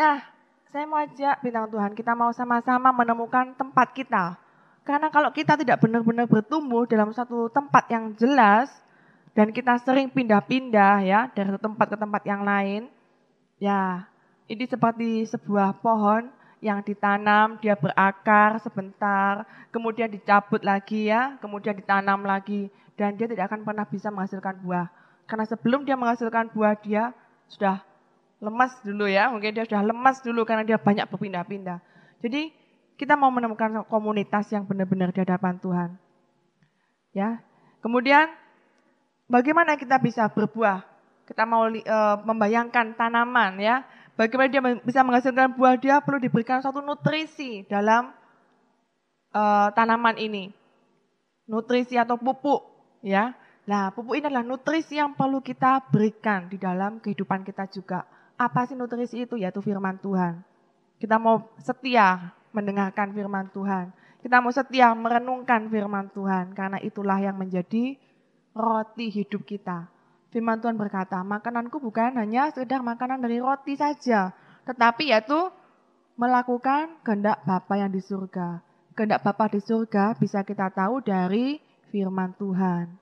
Nah, 0.00 0.24
saya 0.72 0.88
mau 0.88 1.02
ajak 1.02 1.44
bintang 1.44 1.68
Tuhan, 1.68 1.92
kita 1.92 2.16
mau 2.16 2.32
sama-sama 2.32 2.88
menemukan 2.94 3.52
tempat 3.58 3.92
kita. 3.92 4.38
Karena 4.86 5.12
kalau 5.12 5.28
kita 5.28 5.60
tidak 5.60 5.82
benar-benar 5.84 6.24
bertumbuh 6.24 6.88
dalam 6.88 7.12
satu 7.12 7.52
tempat 7.52 7.84
yang 7.92 8.16
jelas, 8.16 8.72
dan 9.30 9.54
kita 9.54 9.78
sering 9.86 10.10
pindah-pindah 10.10 10.94
ya, 11.06 11.20
dari 11.30 11.54
tempat 11.54 11.86
ke 11.86 11.96
tempat 11.96 12.22
yang 12.26 12.42
lain, 12.42 12.90
ya 13.62 14.10
ini 14.50 14.66
seperti 14.66 15.30
sebuah 15.30 15.78
pohon 15.78 16.26
yang 16.60 16.82
ditanam, 16.82 17.56
dia 17.62 17.78
berakar 17.78 18.60
sebentar, 18.60 19.46
kemudian 19.70 20.10
dicabut 20.10 20.60
lagi 20.60 21.08
ya, 21.08 21.38
kemudian 21.38 21.78
ditanam 21.78 22.20
lagi, 22.26 22.68
dan 22.98 23.16
dia 23.16 23.30
tidak 23.30 23.48
akan 23.48 23.64
pernah 23.64 23.86
bisa 23.86 24.12
menghasilkan 24.12 24.60
buah. 24.60 24.90
Karena 25.24 25.46
sebelum 25.46 25.86
dia 25.86 25.94
menghasilkan 25.94 26.50
buah, 26.52 26.74
dia 26.82 27.14
sudah 27.48 27.80
lemas 28.42 28.74
dulu 28.82 29.06
ya, 29.06 29.30
mungkin 29.30 29.54
dia 29.54 29.64
sudah 29.64 29.86
lemas 29.86 30.18
dulu 30.20 30.42
karena 30.42 30.66
dia 30.66 30.76
banyak 30.76 31.06
berpindah-pindah. 31.06 31.78
Jadi 32.20 32.52
kita 33.00 33.16
mau 33.16 33.32
menemukan 33.32 33.86
komunitas 33.88 34.52
yang 34.52 34.68
benar-benar 34.68 35.14
di 35.14 35.24
hadapan 35.24 35.56
Tuhan. 35.56 35.90
Ya, 37.16 37.40
kemudian 37.80 38.28
bagaimana 39.30 39.78
kita 39.78 39.96
bisa 40.02 40.26
berbuah? 40.26 40.82
Kita 41.24 41.46
mau 41.46 41.70
uh, 41.70 42.16
membayangkan 42.26 42.98
tanaman 42.98 43.62
ya, 43.62 43.86
Bagaimana 44.20 44.52
dia 44.52 44.60
bisa 44.84 45.00
menghasilkan 45.00 45.56
buah 45.56 45.80
dia 45.80 45.96
perlu 46.04 46.20
diberikan 46.20 46.60
satu 46.60 46.84
nutrisi 46.84 47.64
dalam 47.64 48.12
uh, 49.32 49.72
tanaman 49.72 50.20
ini. 50.20 50.52
Nutrisi 51.48 51.96
atau 51.96 52.20
pupuk 52.20 52.60
ya. 53.00 53.32
Nah, 53.64 53.88
pupuk 53.96 54.20
ini 54.20 54.28
adalah 54.28 54.44
nutrisi 54.44 55.00
yang 55.00 55.16
perlu 55.16 55.40
kita 55.40 55.88
berikan 55.88 56.52
di 56.52 56.60
dalam 56.60 57.00
kehidupan 57.00 57.48
kita 57.48 57.64
juga. 57.72 58.04
Apa 58.36 58.68
sih 58.68 58.76
nutrisi 58.76 59.24
itu? 59.24 59.40
Yaitu 59.40 59.64
firman 59.64 59.96
Tuhan. 60.04 60.44
Kita 61.00 61.16
mau 61.16 61.48
setia 61.56 62.36
mendengarkan 62.52 63.16
firman 63.16 63.48
Tuhan. 63.56 63.88
Kita 64.20 64.36
mau 64.44 64.52
setia 64.52 64.92
merenungkan 64.92 65.64
firman 65.72 66.12
Tuhan 66.12 66.52
karena 66.52 66.76
itulah 66.84 67.16
yang 67.24 67.40
menjadi 67.40 67.96
roti 68.54 69.10
hidup 69.10 69.46
kita. 69.46 69.86
Firman 70.30 70.62
Tuhan 70.62 70.78
berkata, 70.78 71.18
makananku 71.26 71.82
bukan 71.82 72.14
hanya 72.14 72.54
sekedar 72.54 72.86
makanan 72.86 73.18
dari 73.18 73.42
roti 73.42 73.74
saja, 73.74 74.30
tetapi 74.62 75.10
yaitu 75.10 75.50
melakukan 76.14 77.02
kehendak 77.02 77.42
Bapa 77.42 77.74
yang 77.74 77.90
di 77.90 77.98
surga. 77.98 78.62
Kehendak 78.94 79.26
Bapa 79.26 79.50
di 79.50 79.58
surga 79.58 80.14
bisa 80.14 80.46
kita 80.46 80.70
tahu 80.70 81.02
dari 81.02 81.58
firman 81.90 82.30
Tuhan. 82.38 82.94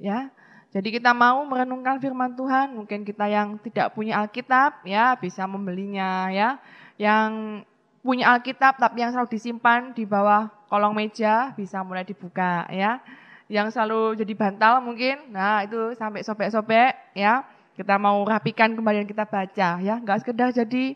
Ya. 0.00 0.32
Jadi 0.72 0.90
kita 0.90 1.14
mau 1.14 1.44
merenungkan 1.46 2.02
firman 2.02 2.34
Tuhan, 2.34 2.74
mungkin 2.74 3.06
kita 3.06 3.30
yang 3.30 3.60
tidak 3.62 3.94
punya 3.94 4.18
Alkitab 4.24 4.82
ya 4.82 5.14
bisa 5.14 5.46
membelinya 5.46 6.32
ya. 6.32 6.58
Yang 6.98 7.62
punya 8.00 8.34
Alkitab 8.34 8.80
tapi 8.80 9.04
yang 9.04 9.14
selalu 9.14 9.30
disimpan 9.32 9.94
di 9.94 10.02
bawah 10.08 10.50
kolong 10.66 10.92
meja 10.92 11.54
bisa 11.56 11.80
mulai 11.86 12.04
dibuka 12.04 12.68
ya 12.68 13.00
yang 13.48 13.68
selalu 13.68 14.16
jadi 14.16 14.32
bantal 14.32 14.80
mungkin. 14.80 15.32
Nah, 15.32 15.64
itu 15.64 15.92
sampai 15.96 16.24
sobek-sobek 16.24 17.16
ya. 17.16 17.44
Kita 17.74 17.98
mau 17.98 18.22
rapikan 18.22 18.70
kembali 18.72 19.02
dan 19.04 19.08
kita 19.10 19.24
baca 19.26 19.68
ya. 19.82 19.94
Enggak 19.98 20.22
sekedar 20.22 20.54
jadi 20.54 20.94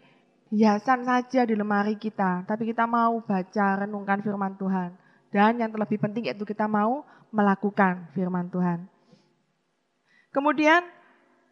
hiasan 0.48 1.04
saja 1.04 1.44
di 1.44 1.52
lemari 1.52 1.98
kita, 1.98 2.46
tapi 2.48 2.72
kita 2.72 2.88
mau 2.88 3.20
baca, 3.20 3.84
renungkan 3.84 4.24
firman 4.24 4.56
Tuhan. 4.56 4.94
Dan 5.28 5.60
yang 5.60 5.68
terlebih 5.68 6.00
penting 6.00 6.30
yaitu 6.30 6.48
kita 6.48 6.64
mau 6.64 7.04
melakukan 7.28 8.08
firman 8.16 8.48
Tuhan. 8.48 8.88
Kemudian 10.32 10.86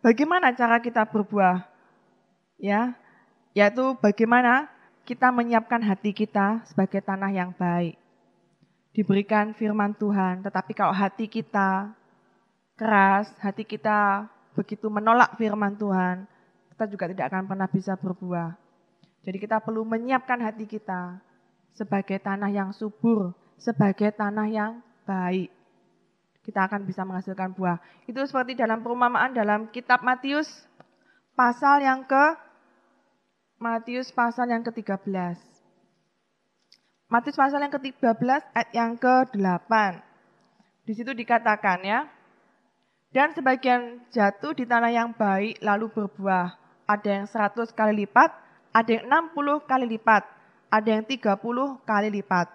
bagaimana 0.00 0.54
cara 0.56 0.80
kita 0.80 1.04
berbuah? 1.04 1.68
Ya, 2.56 2.96
yaitu 3.52 3.92
bagaimana 4.00 4.72
kita 5.04 5.28
menyiapkan 5.28 5.84
hati 5.84 6.16
kita 6.16 6.64
sebagai 6.64 7.04
tanah 7.04 7.28
yang 7.28 7.52
baik 7.52 8.00
diberikan 8.96 9.52
firman 9.52 9.92
Tuhan, 9.92 10.40
tetapi 10.40 10.72
kalau 10.72 10.96
hati 10.96 11.28
kita 11.28 11.92
keras, 12.80 13.28
hati 13.44 13.68
kita 13.68 14.24
begitu 14.56 14.88
menolak 14.88 15.36
firman 15.36 15.76
Tuhan, 15.76 16.24
kita 16.72 16.88
juga 16.88 17.04
tidak 17.12 17.28
akan 17.28 17.44
pernah 17.44 17.68
bisa 17.68 17.92
berbuah. 17.92 18.56
Jadi 19.20 19.36
kita 19.36 19.60
perlu 19.60 19.84
menyiapkan 19.84 20.40
hati 20.40 20.64
kita 20.64 21.20
sebagai 21.76 22.16
tanah 22.24 22.48
yang 22.48 22.72
subur, 22.72 23.36
sebagai 23.60 24.16
tanah 24.16 24.48
yang 24.48 24.80
baik. 25.04 25.52
Kita 26.40 26.64
akan 26.64 26.88
bisa 26.88 27.04
menghasilkan 27.04 27.52
buah. 27.52 27.76
Itu 28.08 28.24
seperti 28.24 28.56
dalam 28.56 28.80
perumpamaan 28.80 29.36
dalam 29.36 29.68
kitab 29.68 30.00
Matius 30.00 30.48
pasal 31.36 31.84
yang 31.84 32.08
ke 32.08 32.24
Matius 33.60 34.08
pasal 34.12 34.52
yang 34.52 34.64
ke-13. 34.64 35.55
Matius 37.06 37.38
pasal 37.38 37.62
yang 37.62 37.70
ke-13 37.70 38.50
ayat 38.50 38.70
yang 38.74 38.98
ke-8. 38.98 39.72
Di 40.82 40.92
situ 40.98 41.14
dikatakan 41.14 41.78
ya, 41.86 42.10
dan 43.14 43.30
sebagian 43.30 44.02
jatuh 44.10 44.50
di 44.58 44.66
tanah 44.66 44.90
yang 44.90 45.14
baik 45.14 45.62
lalu 45.62 45.86
berbuah. 45.86 46.58
Ada 46.90 47.22
yang 47.22 47.26
100 47.30 47.70
kali 47.78 48.02
lipat, 48.02 48.34
ada 48.74 48.90
yang 48.90 49.06
60 49.06 49.70
kali 49.70 49.86
lipat, 49.86 50.26
ada 50.66 50.88
yang 50.90 51.06
30 51.06 51.78
kali 51.86 52.08
lipat. 52.10 52.50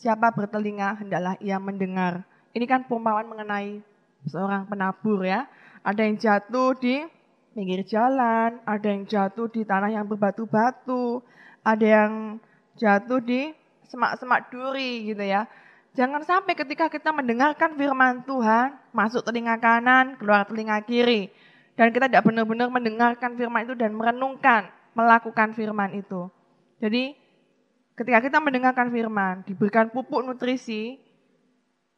Siapa 0.00 0.32
bertelinga 0.32 0.96
hendaklah 0.96 1.36
ia 1.44 1.60
mendengar. 1.60 2.24
Ini 2.56 2.64
kan 2.64 2.88
perumpamaan 2.88 3.28
mengenai 3.28 3.84
seorang 4.24 4.72
penabur 4.72 5.20
ya. 5.20 5.44
Ada 5.84 6.00
yang 6.00 6.16
jatuh 6.16 6.72
di 6.80 7.04
pinggir 7.52 7.84
jalan, 7.84 8.56
ada 8.64 8.86
yang 8.88 9.04
jatuh 9.04 9.52
di 9.52 9.68
tanah 9.68 9.92
yang 9.92 10.08
berbatu-batu, 10.08 11.20
ada 11.60 11.84
yang 11.84 12.40
jatuh 12.80 13.20
di 13.20 13.60
semak-semak 13.92 14.48
duri 14.48 15.12
gitu 15.12 15.20
ya. 15.20 15.44
Jangan 15.92 16.24
sampai 16.24 16.56
ketika 16.56 16.88
kita 16.88 17.12
mendengarkan 17.12 17.76
firman 17.76 18.24
Tuhan, 18.24 18.80
masuk 18.96 19.20
telinga 19.28 19.60
kanan, 19.60 20.16
keluar 20.16 20.48
telinga 20.48 20.80
kiri. 20.88 21.28
Dan 21.76 21.92
kita 21.92 22.08
tidak 22.08 22.24
benar-benar 22.24 22.72
mendengarkan 22.72 23.36
firman 23.36 23.68
itu 23.68 23.76
dan 23.76 23.92
merenungkan, 23.92 24.72
melakukan 24.96 25.52
firman 25.52 25.92
itu. 25.92 26.32
Jadi 26.80 27.12
ketika 27.92 28.24
kita 28.24 28.38
mendengarkan 28.40 28.88
firman, 28.88 29.44
diberikan 29.44 29.92
pupuk 29.92 30.24
nutrisi, 30.24 30.96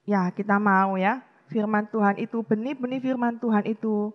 ya 0.02 0.35
kita 0.35 0.59
mau 0.59 0.98
ya, 0.98 1.22
firman 1.46 1.87
Tuhan 1.87 2.18
itu, 2.18 2.42
benih-benih 2.42 2.98
firman 2.98 3.38
Tuhan 3.38 3.62
itu 3.70 4.11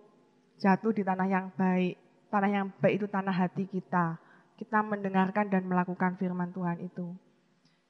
jatuh 0.60 0.92
di 0.92 1.00
tanah 1.00 1.24
yang 1.24 1.48
baik. 1.56 1.96
Tanah 2.28 2.50
yang 2.52 2.66
baik 2.84 3.00
itu 3.00 3.06
tanah 3.08 3.32
hati 3.32 3.64
kita. 3.64 4.20
Kita 4.60 4.84
mendengarkan 4.84 5.48
dan 5.48 5.64
melakukan 5.64 6.20
firman 6.20 6.52
Tuhan 6.52 6.84
itu. 6.84 7.16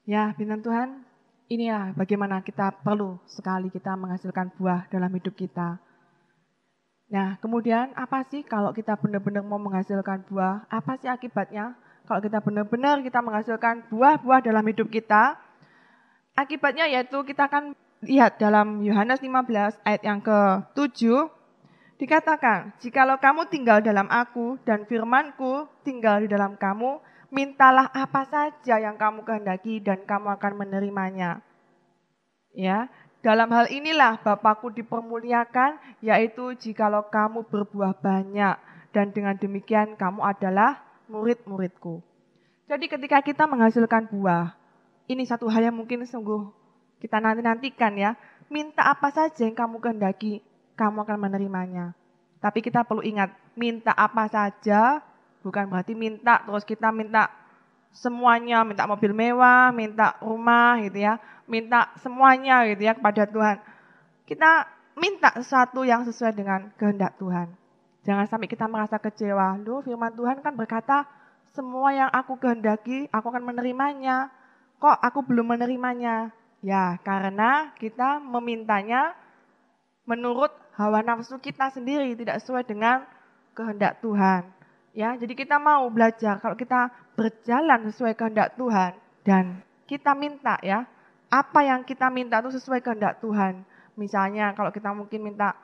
Ya, 0.01 0.33
bintang 0.33 0.65
Tuhan, 0.65 1.05
inilah 1.45 1.93
bagaimana 1.93 2.41
kita 2.41 2.73
perlu 2.81 3.21
sekali 3.29 3.69
kita 3.69 3.93
menghasilkan 3.93 4.49
buah 4.57 4.89
dalam 4.89 5.13
hidup 5.13 5.37
kita. 5.37 5.77
Nah, 7.13 7.37
kemudian 7.37 7.93
apa 7.93 8.25
sih 8.25 8.41
kalau 8.41 8.73
kita 8.73 8.97
benar-benar 8.97 9.45
mau 9.45 9.61
menghasilkan 9.61 10.25
buah? 10.25 10.65
Apa 10.73 10.97
sih 10.97 11.05
akibatnya? 11.05 11.77
Kalau 12.09 12.17
kita 12.17 12.41
benar-benar 12.41 12.97
kita 13.05 13.21
menghasilkan 13.21 13.93
buah-buah 13.93 14.41
dalam 14.41 14.65
hidup 14.65 14.89
kita, 14.89 15.37
akibatnya 16.33 16.89
yaitu 16.89 17.21
kita 17.21 17.45
akan 17.45 17.77
lihat 18.01 18.41
dalam 18.41 18.81
Yohanes 18.81 19.21
15 19.21 19.77
ayat 19.85 20.01
yang 20.01 20.17
ke-7 20.17 21.29
dikatakan, 22.01 22.73
"Jikalau 22.81 23.21
kamu 23.21 23.45
tinggal 23.53 23.85
dalam 23.85 24.09
aku 24.09 24.57
dan 24.65 24.89
firmanku 24.89 25.69
tinggal 25.85 26.25
di 26.25 26.27
dalam 26.31 26.57
kamu, 26.57 26.97
mintalah 27.31 27.87
apa 27.95 28.27
saja 28.27 28.77
yang 28.77 28.99
kamu 28.99 29.23
kehendaki 29.23 29.79
dan 29.79 30.03
kamu 30.03 30.35
akan 30.35 30.53
menerimanya. 30.59 31.39
Ya, 32.51 32.91
dalam 33.23 33.47
hal 33.55 33.71
inilah 33.71 34.19
Bapakku 34.19 34.75
dipermuliakan, 34.75 35.79
yaitu 36.03 36.51
jikalau 36.59 37.07
kamu 37.07 37.47
berbuah 37.47 37.95
banyak 37.95 38.59
dan 38.91 39.15
dengan 39.15 39.39
demikian 39.39 39.95
kamu 39.95 40.19
adalah 40.19 40.83
murid-muridku. 41.07 42.03
Jadi 42.67 42.85
ketika 42.91 43.23
kita 43.23 43.47
menghasilkan 43.47 44.11
buah, 44.11 44.51
ini 45.07 45.23
satu 45.23 45.47
hal 45.47 45.71
yang 45.71 45.75
mungkin 45.75 46.03
sungguh 46.03 46.51
kita 46.99 47.17
nanti-nantikan 47.17 47.95
ya. 47.97 48.13
Minta 48.51 48.83
apa 48.83 49.15
saja 49.15 49.47
yang 49.47 49.55
kamu 49.55 49.79
kehendaki, 49.79 50.43
kamu 50.75 51.07
akan 51.07 51.17
menerimanya. 51.23 51.95
Tapi 52.43 52.59
kita 52.59 52.83
perlu 52.83 52.99
ingat, 52.99 53.31
minta 53.55 53.95
apa 53.95 54.27
saja 54.27 54.99
Bukan 55.41 55.69
berarti 55.69 55.97
minta 55.97 56.45
terus 56.45 56.61
kita 56.65 56.93
minta 56.93 57.29
semuanya, 57.91 58.63
minta 58.63 58.87
mobil 58.87 59.11
mewah, 59.11 59.73
minta 59.75 60.15
rumah 60.23 60.79
gitu 60.85 61.03
ya, 61.03 61.19
minta 61.49 61.91
semuanya 61.99 62.63
gitu 62.71 62.87
ya 62.87 62.93
kepada 62.95 63.27
Tuhan. 63.27 63.57
Kita 64.29 64.51
minta 64.95 65.29
sesuatu 65.35 65.83
yang 65.83 66.07
sesuai 66.07 66.33
dengan 66.37 66.71
kehendak 66.79 67.19
Tuhan. 67.19 67.51
Jangan 68.01 68.25
sampai 68.25 68.47
kita 68.49 68.65
merasa 68.65 68.97
kecewa. 68.97 69.59
Lu 69.61 69.83
firman 69.85 70.13
Tuhan 70.15 70.41
kan 70.41 70.53
berkata 70.57 71.05
semua 71.51 71.91
yang 71.91 72.09
aku 72.09 72.39
kehendaki, 72.39 73.11
aku 73.11 73.27
akan 73.29 73.43
menerimanya. 73.43 74.31
Kok 74.81 74.97
aku 75.03 75.19
belum 75.27 75.53
menerimanya? 75.57 76.33
Ya, 76.61 76.97
karena 77.05 77.73
kita 77.77 78.21
memintanya 78.21 79.13
menurut 80.05 80.49
hawa 80.77 81.05
nafsu 81.05 81.37
kita 81.37 81.69
sendiri, 81.73 82.13
tidak 82.17 82.41
sesuai 82.41 82.65
dengan 82.65 83.05
kehendak 83.53 84.01
Tuhan. 84.01 84.60
Ya, 84.91 85.15
jadi 85.15 85.31
kita 85.31 85.55
mau 85.55 85.87
belajar 85.87 86.43
kalau 86.43 86.59
kita 86.59 86.91
berjalan 87.15 87.87
sesuai 87.87 88.11
kehendak 88.11 88.59
Tuhan 88.59 88.91
dan 89.23 89.63
kita 89.87 90.11
minta 90.11 90.59
ya, 90.59 90.83
apa 91.31 91.63
yang 91.63 91.87
kita 91.87 92.11
minta 92.11 92.43
itu 92.43 92.59
sesuai 92.59 92.83
kehendak 92.83 93.23
Tuhan. 93.23 93.63
Misalnya 93.95 94.51
kalau 94.51 94.67
kita 94.67 94.91
mungkin 94.91 95.23
minta 95.23 95.55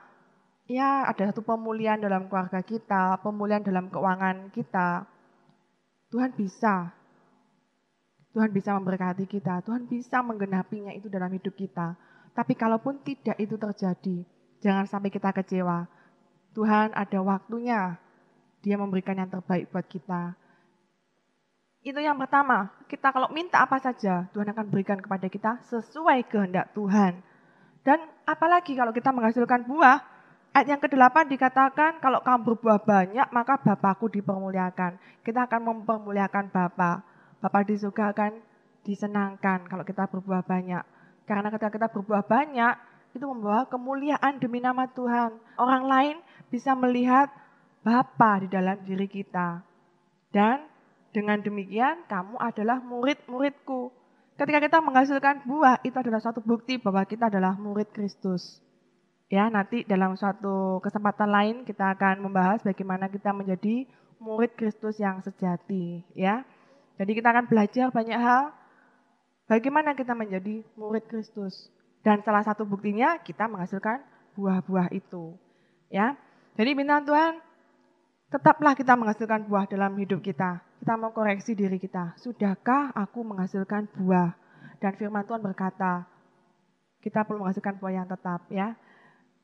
ya 0.64 1.04
ada 1.04 1.28
satu 1.28 1.44
pemulihan 1.44 2.00
dalam 2.00 2.28
keluarga 2.28 2.64
kita, 2.64 3.20
pemulihan 3.20 3.60
dalam 3.60 3.92
keuangan 3.92 4.48
kita. 4.52 5.04
Tuhan 6.08 6.32
bisa. 6.32 6.96
Tuhan 8.32 8.48
bisa 8.52 8.76
memberkati 8.76 9.24
kita, 9.28 9.60
Tuhan 9.64 9.88
bisa 9.88 10.24
menggenapinya 10.24 10.92
itu 10.92 11.08
dalam 11.12 11.32
hidup 11.32 11.52
kita. 11.52 11.96
Tapi 12.32 12.54
kalaupun 12.54 13.02
tidak 13.02 13.34
itu 13.40 13.56
terjadi, 13.58 14.22
jangan 14.62 14.86
sampai 14.86 15.10
kita 15.10 15.34
kecewa. 15.34 15.88
Tuhan 16.54 16.94
ada 16.94 17.18
waktunya, 17.24 17.98
dia 18.62 18.76
memberikan 18.76 19.14
yang 19.18 19.30
terbaik 19.30 19.70
buat 19.70 19.86
kita. 19.86 20.34
Itu 21.82 22.02
yang 22.02 22.18
pertama, 22.18 22.74
kita 22.90 23.14
kalau 23.14 23.30
minta 23.30 23.62
apa 23.62 23.78
saja, 23.78 24.26
Tuhan 24.34 24.50
akan 24.50 24.66
berikan 24.68 24.98
kepada 24.98 25.30
kita 25.30 25.62
sesuai 25.70 26.26
kehendak 26.26 26.74
Tuhan. 26.74 27.22
Dan 27.86 28.02
apalagi 28.26 28.74
kalau 28.74 28.90
kita 28.90 29.14
menghasilkan 29.14 29.64
buah, 29.64 30.02
ayat 30.52 30.74
yang 30.74 30.80
ke-8 30.82 31.30
dikatakan 31.30 32.02
kalau 32.02 32.20
kamu 32.20 32.52
berbuah 32.52 32.82
banyak 32.82 33.28
maka 33.30 33.56
Bapakku 33.62 34.10
dipermuliakan. 34.10 34.98
Kita 35.22 35.46
akan 35.46 35.60
mempermuliakan 35.64 36.50
Bapa. 36.50 37.06
Bapa 37.38 37.58
di 37.62 37.78
surga 37.78 38.10
akan 38.10 38.32
disenangkan 38.82 39.70
kalau 39.70 39.86
kita 39.86 40.10
berbuah 40.10 40.42
banyak. 40.42 40.82
Karena 41.24 41.48
ketika 41.54 41.70
kita 41.70 41.88
berbuah 41.92 42.26
banyak, 42.26 42.74
itu 43.16 43.24
membawa 43.24 43.64
kemuliaan 43.68 44.36
demi 44.36 44.60
nama 44.60 44.84
Tuhan. 44.90 45.36
Orang 45.56 45.88
lain 45.88 46.16
bisa 46.52 46.76
melihat 46.76 47.32
Bapa 47.88 48.44
di 48.44 48.52
dalam 48.52 48.76
diri 48.84 49.08
kita. 49.08 49.64
Dan 50.28 50.68
dengan 51.08 51.40
demikian 51.40 52.04
kamu 52.04 52.36
adalah 52.36 52.84
murid-muridku. 52.84 53.88
Ketika 54.36 54.60
kita 54.60 54.78
menghasilkan 54.84 55.48
buah, 55.48 55.80
itu 55.80 55.96
adalah 55.96 56.20
suatu 56.20 56.44
bukti 56.44 56.76
bahwa 56.76 57.00
kita 57.08 57.32
adalah 57.32 57.56
murid 57.56 57.88
Kristus. 57.96 58.60
Ya, 59.32 59.48
nanti 59.48 59.88
dalam 59.88 60.20
suatu 60.20 60.84
kesempatan 60.84 61.32
lain 61.32 61.56
kita 61.64 61.96
akan 61.96 62.28
membahas 62.28 62.60
bagaimana 62.60 63.08
kita 63.08 63.32
menjadi 63.32 63.88
murid 64.20 64.52
Kristus 64.52 65.00
yang 65.00 65.24
sejati, 65.24 66.04
ya. 66.12 66.44
Jadi 67.00 67.12
kita 67.16 67.32
akan 67.32 67.48
belajar 67.48 67.88
banyak 67.88 68.20
hal 68.20 68.52
bagaimana 69.48 69.96
kita 69.96 70.12
menjadi 70.12 70.60
murid 70.76 71.08
Kristus. 71.08 71.72
Dan 72.04 72.20
salah 72.20 72.44
satu 72.44 72.68
buktinya 72.68 73.18
kita 73.24 73.48
menghasilkan 73.48 74.04
buah-buah 74.36 74.92
itu, 74.94 75.34
ya. 75.88 76.14
Jadi 76.54 76.70
minta 76.78 77.02
Tuhan, 77.02 77.47
tetaplah 78.28 78.76
kita 78.76 78.92
menghasilkan 78.96 79.48
buah 79.48 79.64
dalam 79.68 79.96
hidup 79.96 80.20
kita 80.20 80.60
kita 80.78 80.94
mau 80.94 81.10
koreksi 81.10 81.58
diri 81.58 81.76
kita. 81.82 82.14
Sudahkah 82.22 82.94
aku 82.94 83.26
menghasilkan 83.26 83.90
buah? 83.98 84.30
Dan 84.78 84.94
firman 84.94 85.26
Tuhan 85.26 85.42
berkata, 85.42 86.06
kita 87.02 87.26
perlu 87.26 87.42
menghasilkan 87.42 87.82
buah 87.82 87.92
yang 87.98 88.06
tetap 88.06 88.46
ya. 88.46 88.78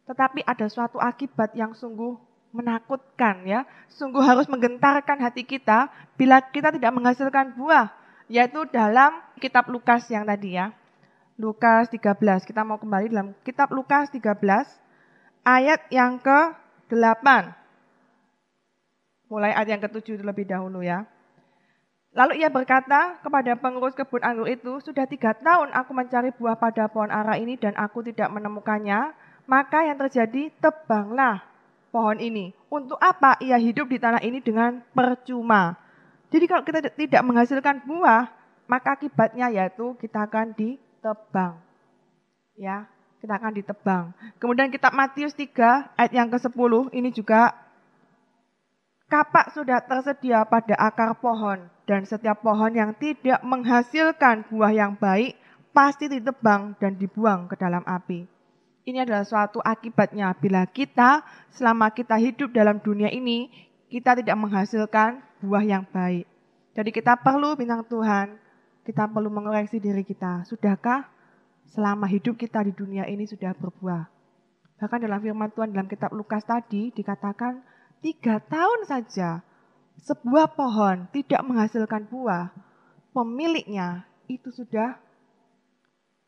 Tetapi 0.06 0.46
ada 0.46 0.66
suatu 0.70 1.02
akibat 1.02 1.58
yang 1.58 1.74
sungguh 1.74 2.14
menakutkan 2.54 3.42
ya. 3.42 3.66
Sungguh 3.90 4.22
harus 4.22 4.46
menggentarkan 4.46 5.18
hati 5.18 5.42
kita 5.42 5.90
bila 6.14 6.38
kita 6.54 6.70
tidak 6.70 6.94
menghasilkan 6.94 7.58
buah. 7.58 7.90
Yaitu 8.30 8.62
dalam 8.70 9.10
kitab 9.42 9.66
Lukas 9.66 10.06
yang 10.06 10.22
tadi 10.22 10.54
ya. 10.54 10.70
Lukas 11.34 11.90
13. 11.90 12.46
Kita 12.46 12.62
mau 12.62 12.78
kembali 12.78 13.10
dalam 13.10 13.34
kitab 13.42 13.74
Lukas 13.74 14.06
13 14.14 14.38
ayat 15.42 15.82
yang 15.90 16.22
ke-8. 16.22 17.26
Mulai 19.34 19.50
ayat 19.50 19.74
yang 19.74 19.82
ke-7 19.82 20.22
lebih 20.22 20.46
dahulu 20.46 20.86
ya. 20.86 21.02
Lalu 22.14 22.38
ia 22.38 22.46
berkata 22.46 23.18
kepada 23.18 23.58
pengurus 23.58 23.98
kebun 23.98 24.22
anggur 24.22 24.46
itu, 24.46 24.78
sudah 24.78 25.02
tiga 25.10 25.34
tahun 25.34 25.74
aku 25.74 25.90
mencari 25.90 26.30
buah 26.30 26.54
pada 26.54 26.86
pohon 26.86 27.10
ara 27.10 27.34
ini 27.34 27.58
dan 27.58 27.74
aku 27.74 28.06
tidak 28.06 28.30
menemukannya. 28.30 29.10
Maka 29.50 29.90
yang 29.90 29.98
terjadi, 29.98 30.54
tebanglah 30.62 31.42
pohon 31.90 32.22
ini. 32.22 32.54
Untuk 32.70 32.94
apa 33.02 33.34
ia 33.42 33.58
hidup 33.58 33.90
di 33.90 33.98
tanah 33.98 34.22
ini 34.22 34.38
dengan 34.38 34.78
percuma? 34.94 35.74
Jadi 36.30 36.46
kalau 36.46 36.62
kita 36.62 36.86
tidak 36.94 37.22
menghasilkan 37.26 37.82
buah, 37.82 38.30
maka 38.70 38.94
akibatnya 38.94 39.50
yaitu 39.50 39.98
kita 39.98 40.30
akan 40.30 40.54
ditebang. 40.54 41.58
Ya, 42.54 42.86
kita 43.18 43.42
akan 43.42 43.52
ditebang. 43.58 44.04
Kemudian 44.38 44.70
kitab 44.70 44.94
Matius 44.94 45.34
3 45.34 45.98
ayat 45.98 46.12
yang 46.14 46.30
ke-10 46.30 46.94
ini 46.94 47.10
juga 47.10 47.63
kapak 49.08 49.52
sudah 49.52 49.80
tersedia 49.84 50.44
pada 50.48 50.74
akar 50.80 51.16
pohon 51.20 51.68
dan 51.84 52.08
setiap 52.08 52.40
pohon 52.40 52.72
yang 52.72 52.96
tidak 52.96 53.40
menghasilkan 53.44 54.48
buah 54.48 54.72
yang 54.72 54.96
baik 54.96 55.36
pasti 55.74 56.06
ditebang 56.08 56.78
dan 56.78 56.96
dibuang 56.96 57.50
ke 57.50 57.58
dalam 57.58 57.82
api. 57.84 58.24
Ini 58.84 59.08
adalah 59.08 59.24
suatu 59.24 59.64
akibatnya 59.64 60.36
bila 60.36 60.68
kita 60.68 61.24
selama 61.56 61.88
kita 61.90 62.20
hidup 62.20 62.52
dalam 62.52 62.78
dunia 62.84 63.08
ini 63.08 63.48
kita 63.88 64.20
tidak 64.20 64.36
menghasilkan 64.36 65.24
buah 65.40 65.64
yang 65.64 65.84
baik. 65.88 66.28
Jadi 66.74 66.90
kita 66.90 67.16
perlu 67.16 67.54
bintang 67.54 67.86
Tuhan, 67.86 68.36
kita 68.84 69.08
perlu 69.08 69.30
mengoreksi 69.30 69.80
diri 69.80 70.04
kita. 70.04 70.44
Sudahkah 70.44 71.06
selama 71.72 72.04
hidup 72.10 72.36
kita 72.36 72.60
di 72.66 72.74
dunia 72.76 73.08
ini 73.08 73.24
sudah 73.24 73.56
berbuah? 73.56 74.10
Bahkan 74.82 75.00
dalam 75.00 75.22
firman 75.22 75.48
Tuhan 75.54 75.72
dalam 75.72 75.88
kitab 75.88 76.12
Lukas 76.12 76.44
tadi 76.44 76.92
dikatakan 76.92 77.62
tiga 78.04 78.36
tahun 78.36 78.84
saja 78.84 79.40
sebuah 80.04 80.52
pohon 80.52 81.08
tidak 81.16 81.40
menghasilkan 81.40 82.04
buah, 82.12 82.52
pemiliknya 83.16 84.04
itu 84.28 84.52
sudah, 84.52 85.00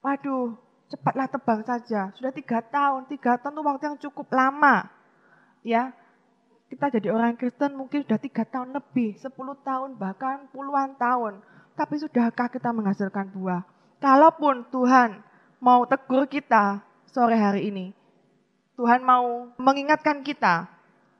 waduh, 0.01 0.57
cepatlah 0.89 1.29
tebang 1.29 1.61
saja. 1.69 2.09
Sudah 2.17 2.33
tiga 2.33 2.65
tahun, 2.65 3.05
tiga 3.13 3.37
tahun 3.37 3.61
itu 3.61 3.63
waktu 3.69 3.85
yang 3.85 3.99
cukup 4.01 4.33
lama. 4.33 4.89
Ya, 5.61 5.93
kita 6.73 6.89
jadi 6.97 7.13
orang 7.13 7.37
Kristen 7.37 7.77
mungkin 7.77 8.09
sudah 8.09 8.17
tiga 8.17 8.49
tahun 8.49 8.73
lebih, 8.73 9.21
sepuluh 9.21 9.61
tahun, 9.61 10.01
bahkan 10.01 10.49
puluhan 10.57 10.97
tahun. 10.97 11.45
Tapi 11.77 12.01
sudahkah 12.01 12.49
kita 12.49 12.73
menghasilkan 12.73 13.37
buah? 13.37 13.61
Kalaupun 14.01 14.65
Tuhan 14.73 15.21
mau 15.61 15.85
tegur 15.85 16.25
kita 16.25 16.81
sore 17.13 17.37
hari 17.37 17.69
ini, 17.69 17.93
Tuhan 18.81 19.05
mau 19.05 19.53
mengingatkan 19.61 20.25
kita 20.25 20.76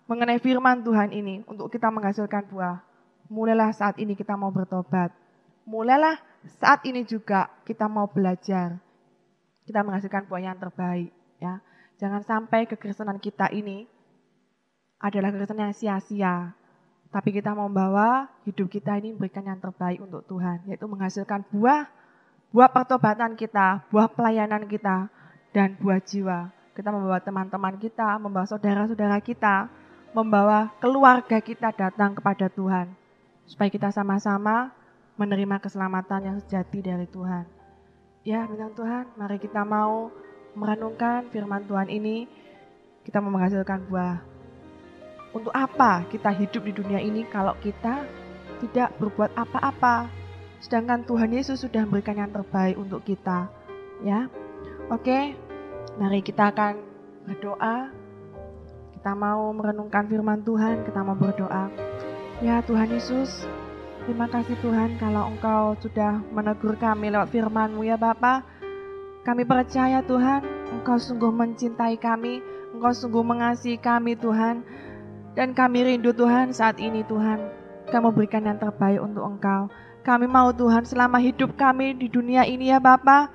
mengenai 0.07 0.39
firman 0.39 0.83
Tuhan 0.87 1.11
ini 1.11 1.43
untuk 1.51 1.71
kita 1.71 1.91
menghasilkan 1.91 2.47
buah. 2.51 2.83
Mulailah 3.27 3.75
saat 3.75 3.99
ini 3.99 4.15
kita 4.15 4.39
mau 4.39 4.55
bertobat. 4.55 5.11
Mulailah 5.67 6.19
saat 6.63 6.87
ini 6.87 7.03
juga 7.03 7.51
kita 7.67 7.91
mau 7.91 8.07
belajar. 8.07 8.79
Kita 9.67 9.83
menghasilkan 9.83 10.31
buah 10.31 10.43
yang 10.47 10.59
terbaik. 10.63 11.11
Ya, 11.43 11.59
Jangan 11.97 12.23
sampai 12.29 12.69
kekristenan 12.69 13.17
kita 13.17 13.49
ini 13.57 13.89
adalah 15.01 15.33
kekristenan 15.33 15.73
yang 15.73 15.77
sia-sia. 15.77 16.35
Tapi 17.09 17.33
kita 17.33 17.57
mau 17.57 17.67
membawa 17.67 18.29
hidup 18.45 18.69
kita 18.69 19.01
ini 19.01 19.17
memberikan 19.17 19.43
yang 19.49 19.59
terbaik 19.59 20.05
untuk 20.05 20.23
Tuhan. 20.29 20.69
Yaitu 20.69 20.85
menghasilkan 20.85 21.49
buah, 21.49 21.89
buah 22.53 22.69
pertobatan 22.69 23.33
kita, 23.35 23.89
buah 23.89 24.13
pelayanan 24.13 24.69
kita, 24.69 25.09
dan 25.57 25.73
buah 25.81 25.99
jiwa. 26.05 26.53
Kita 26.77 26.93
membawa 26.93 27.17
teman-teman 27.25 27.81
kita, 27.81 28.21
membawa 28.21 28.45
saudara-saudara 28.45 29.17
kita, 29.25 29.73
membawa 30.17 30.73
keluarga 30.81 31.45
kita 31.45 31.77
datang 31.77 32.17
kepada 32.17 32.49
Tuhan. 32.49 32.89
Supaya 33.45 33.69
kita 33.69 33.93
sama-sama 33.93 34.73
menerima 35.21 35.61
keselamatan 35.61 36.33
yang 36.33 36.37
sejati 36.41 36.81
dari 36.81 37.05
Tuhan. 37.05 37.45
Ya, 38.25 38.49
bintang 38.49 38.73
Tuhan, 38.73 39.05
mari 39.21 39.37
kita 39.37 39.61
mau 39.63 40.09
merenungkan 40.57 41.29
firman 41.29 41.69
Tuhan 41.69 41.93
ini. 41.93 42.25
Kita 43.05 43.21
mau 43.21 43.29
menghasilkan 43.29 43.87
buah. 43.93 44.19
Untuk 45.37 45.53
apa 45.53 46.09
kita 46.09 46.33
hidup 46.33 46.65
di 46.65 46.73
dunia 46.73 46.99
ini 46.99 47.29
kalau 47.29 47.53
kita 47.61 48.09
tidak 48.65 48.97
berbuat 48.97 49.37
apa-apa? 49.37 50.09
Sedangkan 50.65 51.05
Tuhan 51.05 51.29
Yesus 51.29 51.61
sudah 51.61 51.85
memberikan 51.85 52.17
yang 52.17 52.33
terbaik 52.33 52.81
untuk 52.81 53.05
kita. 53.05 53.53
Ya, 54.01 54.33
oke. 54.89 55.37
Mari 56.01 56.25
kita 56.25 56.51
akan 56.51 56.81
berdoa 57.29 58.06
kita 58.97 59.13
mau 59.13 59.53
merenungkan 59.53 60.09
firman 60.09 60.41
Tuhan, 60.41 60.81
kita 60.89 61.05
mau 61.05 61.13
berdoa. 61.13 61.69
Ya 62.41 62.65
Tuhan 62.65 62.89
Yesus, 62.89 63.45
terima 64.09 64.25
kasih 64.25 64.57
Tuhan 64.65 64.97
kalau 64.97 65.29
Engkau 65.29 65.77
sudah 65.85 66.25
menegur 66.33 66.81
kami 66.81 67.13
lewat 67.13 67.29
firman-Mu 67.29 67.85
ya 67.85 68.01
Bapa. 68.01 68.41
Kami 69.21 69.45
percaya 69.45 70.01
Tuhan, 70.01 70.41
Engkau 70.73 70.97
sungguh 70.97 71.29
mencintai 71.29 72.01
kami, 72.01 72.41
Engkau 72.73 72.97
sungguh 72.97 73.21
mengasihi 73.21 73.77
kami 73.77 74.17
Tuhan. 74.17 74.65
Dan 75.37 75.53
kami 75.53 75.85
rindu 75.85 76.17
Tuhan 76.17 76.57
saat 76.57 76.81
ini 76.81 77.05
Tuhan, 77.05 77.37
kami 77.93 78.03
memberikan 78.09 78.49
yang 78.49 78.57
terbaik 78.57 79.05
untuk 79.05 79.29
Engkau. 79.29 79.69
Kami 80.09 80.25
mau 80.25 80.57
Tuhan 80.57 80.89
selama 80.89 81.21
hidup 81.21 81.53
kami 81.61 81.93
di 81.93 82.09
dunia 82.09 82.49
ini 82.49 82.73
ya 82.73 82.81
Bapa, 82.81 83.29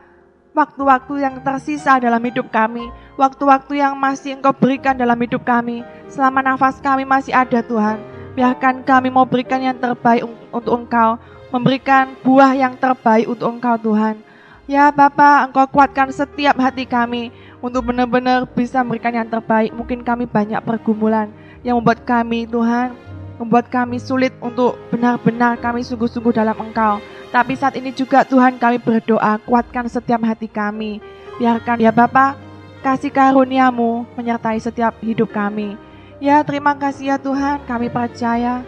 waktu-waktu 0.52 1.24
yang 1.24 1.40
tersisa 1.40 1.98
dalam 1.98 2.20
hidup 2.24 2.52
kami, 2.52 2.92
waktu-waktu 3.16 3.80
yang 3.80 3.96
masih 3.96 4.40
Engkau 4.40 4.52
berikan 4.52 4.96
dalam 4.96 5.16
hidup 5.20 5.44
kami, 5.48 5.84
selama 6.12 6.44
nafas 6.44 6.84
kami 6.84 7.08
masih 7.08 7.32
ada 7.32 7.64
Tuhan, 7.64 7.98
biarkan 8.36 8.84
kami 8.84 9.08
mau 9.08 9.24
berikan 9.24 9.64
yang 9.64 9.78
terbaik 9.80 10.28
untuk 10.52 10.76
Engkau, 10.76 11.16
memberikan 11.52 12.16
buah 12.24 12.52
yang 12.56 12.76
terbaik 12.76 13.28
untuk 13.28 13.48
Engkau 13.48 13.76
Tuhan. 13.80 14.20
Ya 14.68 14.92
Bapa, 14.92 15.48
Engkau 15.48 15.68
kuatkan 15.68 16.12
setiap 16.12 16.56
hati 16.60 16.88
kami 16.88 17.32
untuk 17.60 17.92
benar-benar 17.92 18.48
bisa 18.48 18.80
memberikan 18.84 19.12
yang 19.12 19.28
terbaik. 19.28 19.72
Mungkin 19.76 20.04
kami 20.04 20.28
banyak 20.28 20.64
pergumulan 20.64 21.28
yang 21.64 21.80
membuat 21.80 22.08
kami 22.08 22.48
Tuhan 22.48 22.96
membuat 23.42 23.74
kami 23.74 23.98
sulit 23.98 24.30
untuk 24.38 24.78
benar-benar 24.94 25.58
kami 25.58 25.82
sungguh-sungguh 25.82 26.30
dalam 26.30 26.54
Engkau. 26.62 27.02
Tapi 27.32 27.56
saat 27.56 27.80
ini 27.80 27.96
juga 27.96 28.28
Tuhan 28.28 28.60
kami 28.60 28.76
berdoa, 28.76 29.40
kuatkan 29.48 29.88
setiap 29.88 30.20
hati 30.28 30.52
kami. 30.52 31.00
Biarkan 31.40 31.80
ya 31.80 31.90
Bapa, 31.96 32.36
kasih 32.84 33.08
karuniamu 33.08 34.04
menyertai 34.20 34.60
setiap 34.60 35.00
hidup 35.00 35.32
kami. 35.32 35.80
Ya 36.20 36.44
terima 36.44 36.76
kasih 36.76 37.16
ya 37.16 37.18
Tuhan, 37.18 37.64
kami 37.64 37.88
percaya 37.88 38.68